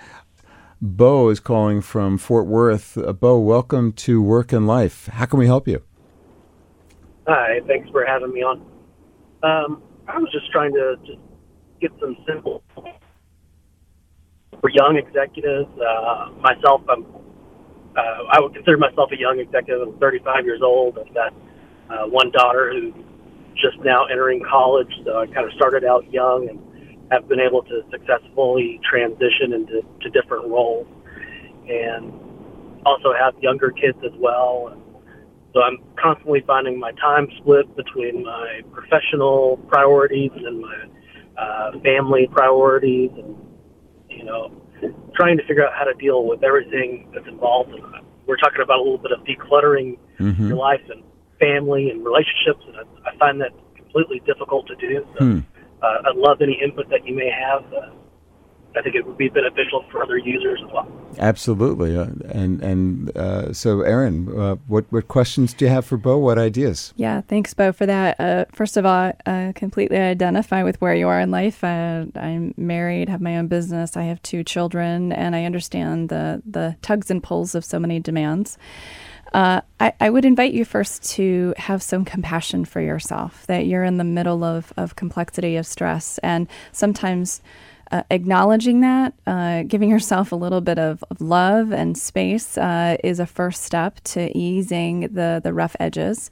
Bo 0.84 1.30
is 1.30 1.40
calling 1.40 1.80
from 1.82 2.18
Fort 2.18 2.48
Worth. 2.48 2.98
Uh, 2.98 3.14
Bo, 3.14 3.38
welcome 3.38 3.94
to 3.94 4.20
Work 4.20 4.52
and 4.52 4.66
Life. 4.66 5.06
How 5.14 5.28
can 5.28 5.38
we 5.38 5.46
help 5.46 5.68
you? 5.68 5.84
Hi, 7.28 7.60
thanks 7.68 7.88
for 7.92 8.04
having 8.04 8.34
me 8.34 8.42
on. 8.42 8.66
Um, 9.44 9.84
I 10.08 10.18
was 10.18 10.32
just 10.32 10.52
trying 10.52 10.74
to 10.74 10.96
just 11.06 11.20
get 11.80 11.92
some 12.00 12.18
simple 12.28 12.64
for 12.74 14.70
young 14.72 14.98
executives. 14.98 15.70
Uh, 15.80 16.32
myself, 16.40 16.82
I'm 16.90 17.06
uh, 17.96 18.24
I 18.32 18.40
would 18.40 18.56
consider 18.56 18.78
myself 18.78 19.12
a 19.12 19.20
young 19.20 19.38
executive. 19.38 19.88
I'm 19.88 20.00
35 20.00 20.46
years 20.46 20.62
old. 20.64 20.98
I've 20.98 21.14
got 21.14 21.34
uh, 21.92 22.08
one 22.08 22.32
daughter 22.32 22.74
who's 22.74 22.94
just 23.54 23.78
now 23.84 24.06
entering 24.06 24.42
college, 24.50 24.92
so 25.06 25.20
I 25.20 25.28
kind 25.28 25.46
of 25.46 25.54
started 25.54 25.86
out 25.86 26.12
young 26.12 26.50
and 26.50 26.60
have 27.12 27.28
been 27.28 27.40
able 27.40 27.62
to 27.64 27.82
successfully 27.92 28.80
transition 28.90 29.54
into 29.54 29.82
to 30.02 30.10
different 30.10 30.48
roles, 30.48 30.88
and 31.68 32.12
also 32.86 33.14
have 33.14 33.34
younger 33.42 33.72
kids 33.72 33.98
as 34.04 34.14
well. 34.20 34.76
So 35.54 35.62
I'm 35.62 35.78
constantly 36.02 36.42
finding 36.48 36.80
my 36.80 36.94
time 36.94 37.28
split 37.38 37.76
between 37.76 38.24
my 38.24 38.62
professional 38.72 39.58
priorities 39.68 40.32
and 40.36 40.62
my 40.62 40.86
uh, 41.38 41.72
family 41.84 42.28
priorities, 42.32 43.12
and 43.18 43.36
you 44.10 44.24
know, 44.24 44.50
trying 45.16 45.38
to 45.38 45.44
figure 45.48 45.66
out 45.68 45.74
how 45.78 45.84
to 45.84 45.94
deal 45.96 46.26
with 46.26 46.44
everything 46.44 47.12
that's 47.14 47.28
involved. 47.28 47.72
And 47.72 47.84
we're 48.26 48.38
talking 48.38 48.62
about 48.64 48.80
a 48.80 48.84
little 48.84 48.98
bit 48.98 49.12
of 49.12 49.20
decluttering 49.26 49.98
Mm-hmm. 50.20 50.50
your 50.50 50.58
life 50.58 50.82
and 50.88 51.04
family 51.40 51.90
and 51.90 52.06
relationships, 52.06 52.62
and 52.68 52.78
I, 52.78 53.10
I 53.10 53.18
find 53.18 53.42
that 53.42 53.50
completely 53.76 54.22
difficult 54.28 54.68
to 54.68 54.76
do. 54.76 55.04
So 55.18 55.26
Hmm. 55.26 55.40
Uh, 55.82 56.10
I'd 56.10 56.16
love 56.16 56.42
any 56.42 56.60
input 56.62 56.90
that 56.90 57.06
you 57.06 57.16
may 57.16 57.30
have. 57.30 57.64
Uh, 57.74 57.90
I 58.74 58.82
think 58.82 58.96
it 58.96 59.06
would 59.06 59.18
be 59.18 59.28
beneficial 59.28 59.84
for 59.92 60.02
other 60.02 60.18
users 60.18 60.62
as 60.66 60.72
well. 60.72 60.88
Absolutely. 61.20 61.98
Uh, 61.98 62.08
and 62.30 62.62
and 62.62 63.18
uh, 63.18 63.52
so, 63.52 63.82
Erin, 63.82 64.30
uh, 64.38 64.56
what, 64.68 64.86
what 64.92 65.10
questions 65.10 65.54
do 65.54 65.66
you 65.66 65.72
have 65.72 65.86
for 65.86 65.98
Bo? 65.98 66.18
What 66.18 66.38
ideas? 66.38 66.94
Yeah, 66.96 67.20
thanks, 67.20 67.54
Bo, 67.54 67.74
for 67.74 67.86
that. 67.86 68.18
Uh, 68.18 68.46
first 68.54 68.78
of 68.78 68.86
all, 68.86 69.12
uh, 69.26 69.52
completely 69.56 69.98
identify 69.98 70.64
with 70.64 70.80
where 70.80 70.96
you 70.96 71.08
are 71.10 71.20
in 71.20 71.32
life. 71.32 71.64
Uh, 71.64 72.06
I'm 72.16 72.54
married, 72.56 73.10
have 73.10 73.22
my 73.22 73.36
own 73.38 73.48
business, 73.48 73.98
I 73.98 74.04
have 74.04 74.22
two 74.22 74.44
children, 74.44 75.12
and 75.12 75.36
I 75.36 75.44
understand 75.44 76.08
the 76.08 76.42
the 76.50 76.78
tugs 76.82 77.12
and 77.12 77.22
pulls 77.22 77.56
of 77.56 77.66
so 77.66 77.78
many 77.78 78.00
demands. 78.00 78.58
Uh, 79.32 79.62
I, 79.80 80.10
would 80.10 80.26
invite 80.26 80.54
you 80.54 80.66
first 80.66 81.10
to 81.12 81.54
have 81.56 81.82
some 81.82 82.04
compassion 82.04 82.66
for 82.66 82.82
yourself, 82.82 83.48
that 83.48 83.66
you're 83.66 83.86
in 83.86 83.96
the 83.96 84.04
middle 84.04 84.44
of, 84.44 84.74
of 84.76 84.98
complexity 84.98 85.56
of 85.56 85.66
stress. 85.66 86.18
And 86.18 86.50
sometimes 86.74 87.42
uh, 87.92 88.04
acknowledging 88.10 88.82
that, 88.82 89.14
uh, 89.26 89.64
giving 89.64 89.90
yourself 89.90 90.34
a 90.34 90.36
little 90.36 90.60
bit 90.60 90.78
of, 90.78 91.04
of 91.10 91.22
love 91.22 91.72
and 91.72 91.98
space 91.98 92.58
uh, 92.58 92.98
is 93.06 93.20
a 93.22 93.26
first 93.26 93.64
step 93.64 94.02
to 94.04 94.38
easing 94.38 95.02
the, 95.14 95.40
the 95.42 95.54
rough 95.54 95.78
edges. 95.80 96.30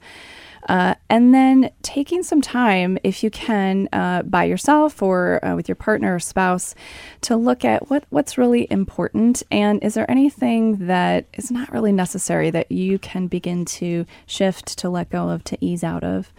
Uh, 0.68 0.94
and 1.08 1.34
then 1.34 1.70
taking 1.82 2.22
some 2.22 2.40
time, 2.40 2.98
if 3.02 3.24
you 3.24 3.30
can, 3.30 3.88
uh, 3.92 4.22
by 4.22 4.44
yourself 4.44 5.02
or 5.02 5.44
uh, 5.44 5.56
with 5.56 5.68
your 5.68 5.76
partner 5.76 6.14
or 6.14 6.20
spouse, 6.20 6.74
to 7.22 7.36
look 7.36 7.64
at 7.64 7.88
what, 7.88 8.04
what's 8.10 8.36
really 8.36 8.66
important 8.70 9.42
and 9.50 9.82
is 9.82 9.94
there 9.94 10.10
anything 10.10 10.86
that 10.86 11.26
is 11.34 11.50
not 11.50 11.72
really 11.72 11.92
necessary 11.92 12.50
that 12.50 12.70
you 12.70 12.98
can 12.98 13.26
begin 13.26 13.64
to 13.64 14.06
shift, 14.26 14.78
to 14.78 14.88
let 14.88 15.10
go 15.10 15.30
of, 15.30 15.42
to 15.44 15.58
ease 15.60 15.82
out 15.82 16.04
of. 16.04 16.32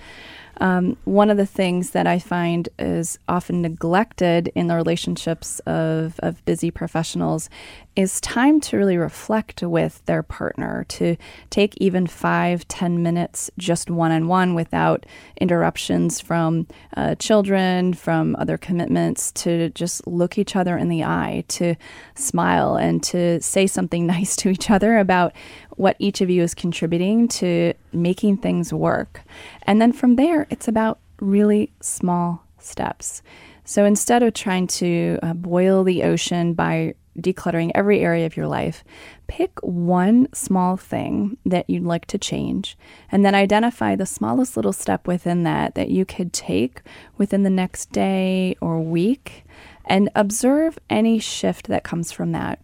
Um, 0.61 0.95
one 1.05 1.31
of 1.31 1.37
the 1.37 1.45
things 1.47 1.89
that 1.89 2.05
I 2.05 2.19
find 2.19 2.69
is 2.77 3.17
often 3.27 3.63
neglected 3.63 4.51
in 4.53 4.67
the 4.67 4.75
relationships 4.75 5.59
of, 5.61 6.19
of 6.19 6.45
busy 6.45 6.69
professionals 6.69 7.49
is 7.95 8.21
time 8.21 8.61
to 8.61 8.77
really 8.77 8.95
reflect 8.95 9.63
with 9.63 10.05
their 10.05 10.21
partner, 10.21 10.85
to 10.87 11.17
take 11.49 11.73
even 11.77 12.05
five, 12.05 12.65
ten 12.67 13.01
minutes 13.01 13.49
just 13.57 13.89
one 13.89 14.11
on 14.11 14.27
one 14.27 14.53
without 14.53 15.05
interruptions 15.41 16.21
from 16.21 16.67
uh, 16.95 17.15
children, 17.15 17.93
from 17.93 18.35
other 18.37 18.57
commitments, 18.57 19.31
to 19.31 19.69
just 19.71 20.05
look 20.05 20.37
each 20.37 20.55
other 20.55 20.77
in 20.77 20.89
the 20.89 21.03
eye, 21.03 21.43
to 21.47 21.75
smile, 22.13 22.75
and 22.75 23.01
to 23.01 23.41
say 23.41 23.65
something 23.65 24.05
nice 24.11 24.35
to 24.35 24.49
each 24.49 24.69
other 24.69 24.99
about 24.99 25.33
what 25.77 25.95
each 25.99 26.21
of 26.21 26.29
you 26.29 26.43
is 26.43 26.53
contributing 26.53 27.27
to 27.27 27.73
making 27.93 28.37
things 28.37 28.73
work. 28.73 29.21
And 29.63 29.81
then 29.81 29.93
from 29.93 30.15
there, 30.15 30.47
it's 30.49 30.67
about 30.67 30.99
really 31.19 31.71
small 31.81 32.45
steps. 32.59 33.21
So 33.63 33.85
instead 33.85 34.23
of 34.23 34.33
trying 34.33 34.67
to 34.67 35.19
uh, 35.21 35.33
boil 35.33 35.83
the 35.83 36.03
ocean 36.03 36.53
by 36.53 36.95
decluttering 37.19 37.71
every 37.75 37.99
area 37.99 38.25
of 38.25 38.37
your 38.37 38.47
life, 38.47 38.83
pick 39.27 39.51
one 39.61 40.27
small 40.33 40.77
thing 40.77 41.37
that 41.45 41.69
you'd 41.69 41.83
like 41.83 42.05
to 42.07 42.17
change 42.17 42.77
and 43.11 43.25
then 43.25 43.35
identify 43.35 43.95
the 43.95 44.05
smallest 44.05 44.55
little 44.55 44.73
step 44.73 45.07
within 45.07 45.43
that 45.43 45.75
that 45.75 45.89
you 45.89 46.05
could 46.05 46.31
take 46.33 46.81
within 47.17 47.43
the 47.43 47.49
next 47.49 47.91
day 47.91 48.55
or 48.61 48.81
week 48.81 49.43
and 49.85 50.09
observe 50.15 50.79
any 50.89 51.19
shift 51.19 51.67
that 51.67 51.83
comes 51.83 52.11
from 52.11 52.31
that. 52.31 52.59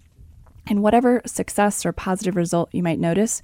And 0.70 0.84
whatever 0.84 1.22
success 1.26 1.86
or 1.86 1.92
positive 1.92 2.36
result 2.36 2.70
you 2.74 2.84
might 2.84 3.00
notice, 3.00 3.42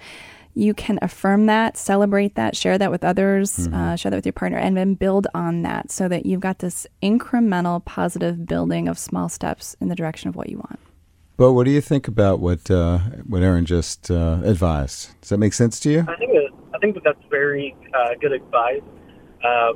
you 0.56 0.74
can 0.74 1.00
affirm 1.02 1.48
that, 1.48 1.78
celebrate 1.78 2.36
that, 2.36 2.56
share 2.56 2.78
that 2.78 2.92
with 2.92 3.04
others, 3.04 3.58
mm-hmm. 3.58 3.74
uh, 3.74 3.96
share 3.96 4.12
that 4.12 4.18
with 4.18 4.26
your 4.26 4.34
partner, 4.34 4.58
and 4.58 4.78
then 4.78 4.94
build 4.94 5.28
on 5.34 5.64
that 5.64 5.92
so 5.92 6.08
that 6.08 6.26
you've 6.26 6.42
got 6.42 6.60
this 6.60 6.86
incremental 7.02 7.84
positive 7.84 8.46
building 8.46 8.88
of 8.88 9.00
small 9.00 9.30
steps 9.30 9.76
in 9.82 9.88
the 9.88 9.96
direction 9.96 10.30
of 10.30 10.36
what 10.36 10.50
you 10.50 10.58
want. 10.58 10.80
But 11.38 11.54
what 11.54 11.66
do 11.66 11.72
you 11.72 11.82
think 11.82 12.08
about 12.08 12.40
what 12.40 12.70
uh, 12.70 13.00
what 13.28 13.42
Erin 13.42 13.66
just 13.66 14.12
uh, 14.12 14.40
advised? 14.44 15.20
Does 15.22 15.30
that 15.30 15.40
make 15.40 15.54
sense 15.54 15.80
to 15.82 15.90
you? 15.90 16.06
I 16.08 16.16
think 16.18 16.32
that, 16.34 16.50
I 16.76 16.78
think 16.78 16.94
that 16.94 17.04
that's 17.04 17.24
very 17.30 17.76
uh, 17.94 18.10
good 18.22 18.34
advice. 18.34 18.82
Uh, 19.44 19.74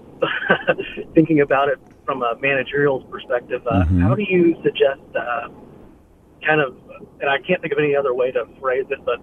thinking 1.15 1.41
about 1.41 1.67
it 1.67 1.79
from 2.05 2.21
a 2.21 2.38
managerial 2.39 3.01
perspective, 3.05 3.62
uh, 3.67 3.83
mm-hmm. 3.83 4.01
how 4.01 4.13
do 4.13 4.23
you 4.23 4.55
suggest 4.63 5.01
kind 6.47 6.62
of, 6.62 6.75
and 7.19 7.29
I 7.29 7.38
can't 7.45 7.62
think 7.62 7.73
of 7.73 7.79
any 7.79 7.95
other 7.95 8.13
way 8.13 8.31
to 8.31 8.45
phrase 8.60 8.86
it, 8.89 9.03
but 9.05 9.19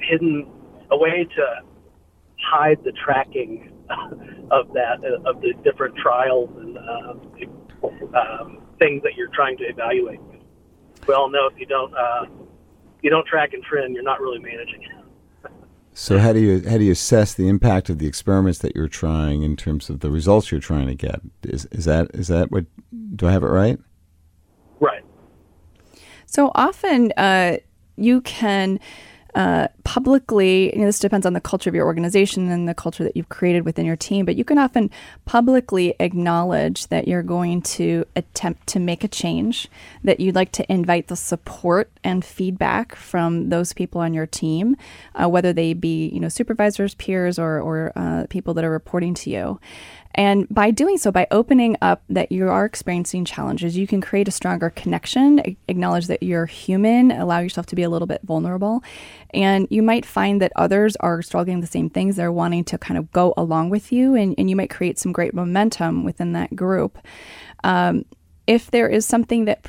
hidden 0.00 0.46
a 0.90 0.96
way 0.96 1.26
to 1.36 1.62
hide 2.40 2.78
the 2.84 2.92
tracking 3.04 3.70
of 4.50 4.72
that 4.74 5.04
of 5.24 5.40
the 5.40 5.52
different 5.62 5.96
trials 5.96 6.50
and 6.56 6.78
uh, 6.78 8.18
um, 8.18 8.62
things 8.78 9.02
that 9.02 9.14
you're 9.16 9.30
trying 9.34 9.56
to 9.58 9.64
evaluate. 9.64 10.20
We 11.06 11.14
all 11.14 11.30
know 11.30 11.48
if 11.52 11.58
you 11.58 11.66
don't 11.66 11.94
uh, 11.94 12.26
you 13.02 13.10
don't 13.10 13.26
track 13.26 13.52
and 13.52 13.62
trend, 13.62 13.94
you're 13.94 14.02
not 14.02 14.20
really 14.20 14.38
managing. 14.38 14.82
So 15.96 16.18
how 16.18 16.32
do 16.32 16.40
you 16.40 16.68
how 16.68 16.78
do 16.78 16.84
you 16.84 16.92
assess 16.92 17.34
the 17.34 17.46
impact 17.46 17.88
of 17.88 17.98
the 17.98 18.06
experiments 18.06 18.58
that 18.60 18.74
you're 18.74 18.88
trying 18.88 19.42
in 19.42 19.54
terms 19.54 19.88
of 19.88 20.00
the 20.00 20.10
results 20.10 20.50
you're 20.50 20.60
trying 20.60 20.88
to 20.88 20.94
get? 20.94 21.20
Is 21.44 21.66
is 21.66 21.84
that 21.84 22.10
is 22.14 22.26
that 22.28 22.50
what 22.50 22.64
do 23.14 23.28
I 23.28 23.32
have 23.32 23.44
it 23.44 23.48
right? 23.48 23.78
Right. 24.80 25.04
So 26.34 26.50
often 26.56 27.12
uh, 27.12 27.58
you 27.94 28.20
can 28.22 28.80
uh, 29.36 29.68
publicly, 29.84 30.74
you 30.74 30.80
know, 30.80 30.86
this 30.86 30.98
depends 30.98 31.26
on 31.26 31.32
the 31.32 31.40
culture 31.40 31.70
of 31.70 31.76
your 31.76 31.86
organization 31.86 32.50
and 32.50 32.68
the 32.68 32.74
culture 32.74 33.04
that 33.04 33.16
you've 33.16 33.28
created 33.28 33.64
within 33.64 33.86
your 33.86 33.94
team, 33.94 34.26
but 34.26 34.34
you 34.34 34.44
can 34.44 34.58
often 34.58 34.90
publicly 35.26 35.94
acknowledge 36.00 36.88
that 36.88 37.06
you're 37.06 37.22
going 37.22 37.62
to 37.62 38.04
attempt 38.16 38.66
to 38.66 38.80
make 38.80 39.04
a 39.04 39.08
change, 39.08 39.68
that 40.02 40.18
you'd 40.18 40.34
like 40.34 40.50
to 40.50 40.72
invite 40.72 41.06
the 41.06 41.14
support 41.14 41.93
and 42.04 42.24
feedback 42.24 42.94
from 42.94 43.48
those 43.48 43.72
people 43.72 44.00
on 44.00 44.14
your 44.14 44.26
team, 44.26 44.76
uh, 45.14 45.28
whether 45.28 45.52
they 45.52 45.72
be, 45.72 46.08
you 46.08 46.20
know, 46.20 46.28
supervisors, 46.28 46.94
peers, 46.94 47.38
or, 47.38 47.60
or 47.60 47.92
uh, 47.96 48.26
people 48.28 48.54
that 48.54 48.64
are 48.64 48.70
reporting 48.70 49.14
to 49.14 49.30
you. 49.30 49.58
And 50.16 50.46
by 50.48 50.70
doing 50.70 50.96
so, 50.96 51.10
by 51.10 51.26
opening 51.32 51.76
up 51.82 52.04
that 52.08 52.30
you 52.30 52.48
are 52.48 52.64
experiencing 52.64 53.24
challenges, 53.24 53.76
you 53.76 53.88
can 53.88 54.00
create 54.00 54.28
a 54.28 54.30
stronger 54.30 54.70
connection, 54.70 55.56
acknowledge 55.66 56.06
that 56.06 56.22
you're 56.22 56.46
human, 56.46 57.10
allow 57.10 57.40
yourself 57.40 57.66
to 57.66 57.74
be 57.74 57.82
a 57.82 57.90
little 57.90 58.06
bit 58.06 58.20
vulnerable. 58.22 58.84
And 59.30 59.66
you 59.70 59.82
might 59.82 60.06
find 60.06 60.40
that 60.40 60.52
others 60.54 60.94
are 60.96 61.20
struggling 61.20 61.60
the 61.62 61.66
same 61.66 61.90
things. 61.90 62.14
They're 62.14 62.30
wanting 62.30 62.62
to 62.64 62.78
kind 62.78 62.96
of 62.96 63.10
go 63.10 63.34
along 63.36 63.70
with 63.70 63.90
you, 63.90 64.14
and, 64.14 64.36
and 64.38 64.48
you 64.48 64.54
might 64.54 64.70
create 64.70 65.00
some 65.00 65.10
great 65.10 65.34
momentum 65.34 66.04
within 66.04 66.32
that 66.34 66.54
group. 66.54 66.96
Um, 67.64 68.04
if 68.46 68.70
there 68.70 68.88
is 68.88 69.04
something 69.06 69.46
that 69.46 69.64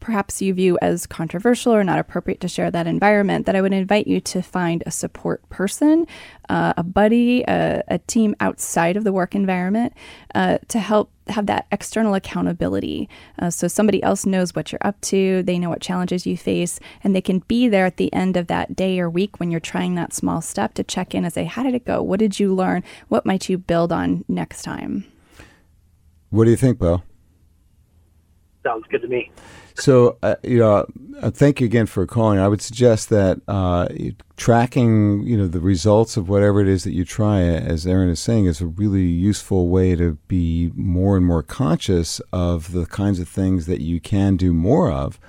perhaps 0.00 0.40
you 0.40 0.54
view 0.54 0.78
as 0.80 1.06
controversial 1.06 1.74
or 1.74 1.84
not 1.84 1.98
appropriate 1.98 2.40
to 2.40 2.48
share 2.48 2.70
that 2.70 2.86
environment, 2.86 3.46
that 3.46 3.56
I 3.56 3.60
would 3.60 3.72
invite 3.72 4.06
you 4.06 4.20
to 4.20 4.42
find 4.42 4.82
a 4.86 4.90
support 4.90 5.48
person, 5.48 6.06
uh, 6.48 6.74
a 6.76 6.82
buddy, 6.82 7.42
a, 7.48 7.82
a, 7.88 7.98
team 7.98 8.34
outside 8.40 8.96
of 8.96 9.04
the 9.04 9.12
work 9.12 9.34
environment 9.34 9.92
uh, 10.34 10.58
to 10.68 10.78
help 10.78 11.10
have 11.28 11.46
that 11.46 11.66
external 11.70 12.14
accountability. 12.14 13.08
Uh, 13.38 13.50
so 13.50 13.68
somebody 13.68 14.02
else 14.02 14.24
knows 14.24 14.54
what 14.54 14.72
you're 14.72 14.78
up 14.82 14.98
to, 15.02 15.42
they 15.42 15.58
know 15.58 15.68
what 15.68 15.80
challenges 15.80 16.26
you 16.26 16.36
face, 16.36 16.80
and 17.04 17.14
they 17.14 17.20
can 17.20 17.40
be 17.40 17.68
there 17.68 17.84
at 17.84 17.98
the 17.98 18.12
end 18.12 18.36
of 18.36 18.46
that 18.46 18.74
day 18.74 18.98
or 18.98 19.10
week 19.10 19.38
when 19.38 19.50
you're 19.50 19.60
trying 19.60 19.94
that 19.94 20.14
small 20.14 20.40
step 20.40 20.74
to 20.74 20.82
check 20.82 21.14
in 21.14 21.24
and 21.24 21.32
say, 21.32 21.44
How 21.44 21.62
did 21.62 21.74
it 21.74 21.84
go? 21.84 22.02
What 22.02 22.20
did 22.20 22.40
you 22.40 22.54
learn? 22.54 22.82
What 23.08 23.26
might 23.26 23.48
you 23.48 23.58
build 23.58 23.92
on 23.92 24.24
next 24.28 24.62
time? 24.62 25.04
What 26.30 26.44
do 26.44 26.50
you 26.50 26.56
think, 26.56 26.78
Bo? 26.78 27.02
Sounds 28.62 28.84
good 28.90 29.02
to 29.02 29.08
me. 29.08 29.30
So, 29.78 30.18
uh, 30.24 30.34
you 30.42 30.58
know, 30.58 30.86
uh, 31.22 31.30
thank 31.30 31.60
you 31.60 31.66
again 31.66 31.86
for 31.86 32.04
calling. 32.06 32.38
I 32.40 32.48
would 32.48 32.60
suggest 32.60 33.10
that 33.10 33.40
uh, 33.46 33.86
tracking, 34.36 35.22
you 35.22 35.36
know, 35.36 35.46
the 35.46 35.60
results 35.60 36.16
of 36.16 36.28
whatever 36.28 36.60
it 36.60 36.68
is 36.68 36.82
that 36.82 36.92
you 36.92 37.04
try, 37.04 37.42
as 37.42 37.86
Erin 37.86 38.08
is 38.08 38.18
saying, 38.18 38.46
is 38.46 38.60
a 38.60 38.66
really 38.66 39.04
useful 39.04 39.68
way 39.68 39.94
to 39.94 40.18
be 40.26 40.72
more 40.74 41.16
and 41.16 41.24
more 41.24 41.44
conscious 41.44 42.20
of 42.32 42.72
the 42.72 42.86
kinds 42.86 43.20
of 43.20 43.28
things 43.28 43.66
that 43.66 43.80
you 43.80 44.00
can 44.00 44.36
do 44.36 44.52
more 44.52 44.90
of 44.90 45.20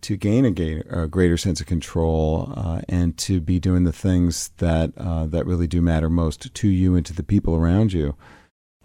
to 0.00 0.16
gain 0.16 0.44
a, 0.46 1.02
a 1.02 1.06
greater 1.06 1.36
sense 1.36 1.60
of 1.60 1.66
control 1.66 2.52
uh, 2.56 2.80
and 2.88 3.16
to 3.18 3.40
be 3.40 3.60
doing 3.60 3.84
the 3.84 3.92
things 3.92 4.50
that 4.56 4.92
uh, 4.96 5.26
that 5.26 5.46
really 5.46 5.66
do 5.66 5.80
matter 5.80 6.10
most 6.10 6.52
to 6.52 6.68
you 6.68 6.96
and 6.96 7.06
to 7.06 7.12
the 7.12 7.22
people 7.22 7.54
around 7.54 7.92
you. 7.92 8.16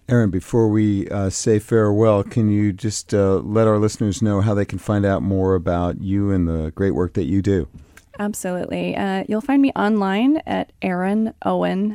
Erin, 0.10 0.30
before 0.30 0.70
we 0.70 1.10
uh, 1.10 1.30
say 1.30 1.60
farewell, 1.60 2.24
can 2.24 2.50
you 2.50 2.72
just 2.72 3.14
uh, 3.14 3.40
let 3.40 3.68
our 3.68 3.78
listeners 3.78 4.22
know 4.22 4.40
how 4.40 4.54
they 4.54 4.64
can 4.64 4.80
find 4.80 5.06
out 5.06 5.22
more 5.22 5.54
about 5.54 6.02
you 6.02 6.32
and 6.32 6.48
the 6.48 6.72
great 6.72 6.92
work 6.92 7.14
that 7.14 7.26
you 7.26 7.42
do? 7.42 7.68
Absolutely. 8.18 8.96
Uh, 8.96 9.26
you'll 9.28 9.42
find 9.42 9.62
me 9.62 9.74
online 9.76 10.38
at 10.48 10.72
erinowen.com. 10.82 11.94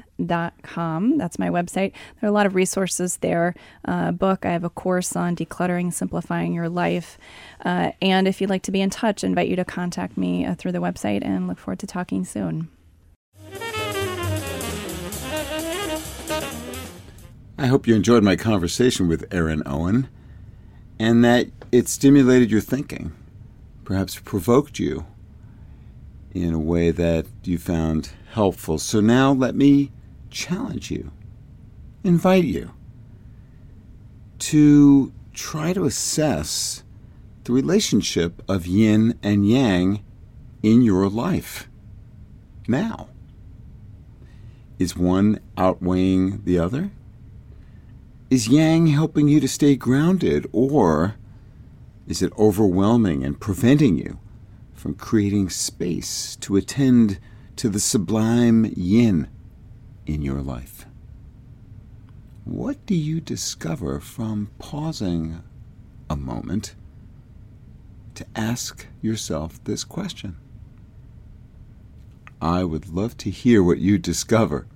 That's 1.19 1.39
my 1.39 1.49
website. 1.49 1.93
There 2.21 2.25
are 2.25 2.29
a 2.29 2.33
lot 2.33 2.45
of 2.45 2.55
resources 2.55 3.17
there. 3.17 3.55
Uh, 3.87 4.13
book, 4.13 4.45
I 4.45 4.51
have 4.53 4.65
a 4.65 4.71
course 4.71 5.17
on 5.17 5.35
decluttering, 5.35 5.93
simplifying 5.93 6.53
your 6.53 6.69
life. 6.69 7.17
Uh, 7.65 7.93
and 8.01 8.29
if 8.29 8.41
you'd 8.43 8.51
like 8.51 8.63
to 8.65 8.71
be 8.71 8.83
in 8.83 8.91
touch, 8.91 9.25
I 9.25 9.27
invite 9.27 9.49
you 9.49 9.57
to 9.57 9.65
contact 9.65 10.19
me 10.19 10.45
uh, 10.45 10.55
through 10.55 10.73
the 10.73 10.79
website 10.79 11.25
and 11.25 11.49
look 11.49 11.59
forward 11.59 11.79
to 11.81 11.87
talking 11.87 12.25
soon. 12.27 12.69
I 17.63 17.69
hope 17.69 17.87
you 17.87 17.95
enjoyed 17.95 18.25
my 18.25 18.35
conversation 18.35 19.07
with 19.07 19.33
Erin 19.33 19.63
Owen 19.67 20.09
and 20.99 21.25
that 21.25 21.47
it 21.71 21.87
stimulated 21.87 22.51
your 22.51 22.61
thinking, 22.61 23.13
perhaps 23.85 24.19
provoked 24.19 24.81
you 24.81 25.07
in 26.35 26.55
a 26.55 26.59
way 26.59 26.91
that 26.91 27.27
you 27.45 27.59
found 27.59 28.11
helpful. 28.33 28.79
So 28.79 29.01
now 29.01 29.31
let 29.31 29.55
me 29.55 29.93
challenge 30.29 30.91
you, 30.91 31.13
invite 32.03 32.43
you 32.43 32.73
to 34.41 35.13
try 35.33 35.73
to 35.73 35.85
assess 35.85 36.83
the 37.45 37.53
relationship 37.53 38.43
of 38.49 38.67
yin 38.67 39.17
and 39.23 39.49
yang 39.49 40.03
in 40.65 40.83
your 40.83 41.09
life 41.09 41.69
now. 42.67 43.09
Is 44.81 44.97
one 44.97 45.39
outweighing 45.57 46.43
the 46.43 46.59
other? 46.59 46.91
Is 48.33 48.49
yang 48.49 48.87
helping 48.87 49.29
you 49.29 49.41
to 49.41 49.47
stay 49.47 49.77
grounded, 49.77 50.49
or 50.53 51.17
is 52.09 52.23
it 52.23 52.33
overwhelming 52.39 53.23
and 53.23 53.39
preventing 53.39 53.99
you 53.99 54.21
from 54.73 54.95
creating 54.95 55.51
space 55.51 56.35
to 56.37 56.57
attend 56.57 57.19
to 57.57 57.69
the 57.69 57.79
sublime 57.79 58.73
yin 58.75 59.29
in 60.07 60.23
your 60.23 60.41
life? 60.41 60.87
What 62.47 62.87
do 62.87 62.95
you 62.95 63.21
discover 63.21 64.01
from 64.01 64.49
pausing 64.59 65.43
a 66.09 66.17
moment 66.17 66.75
to 68.15 68.25
ask 68.35 68.87
yourself 69.03 69.63
this 69.65 69.85
question? 69.85 70.39
I 72.41 72.65
would 72.65 72.89
love 72.89 73.19
to 73.19 73.31
hear 73.31 73.63
what 73.63 73.81
you 73.81 73.99
discover. 73.99 74.67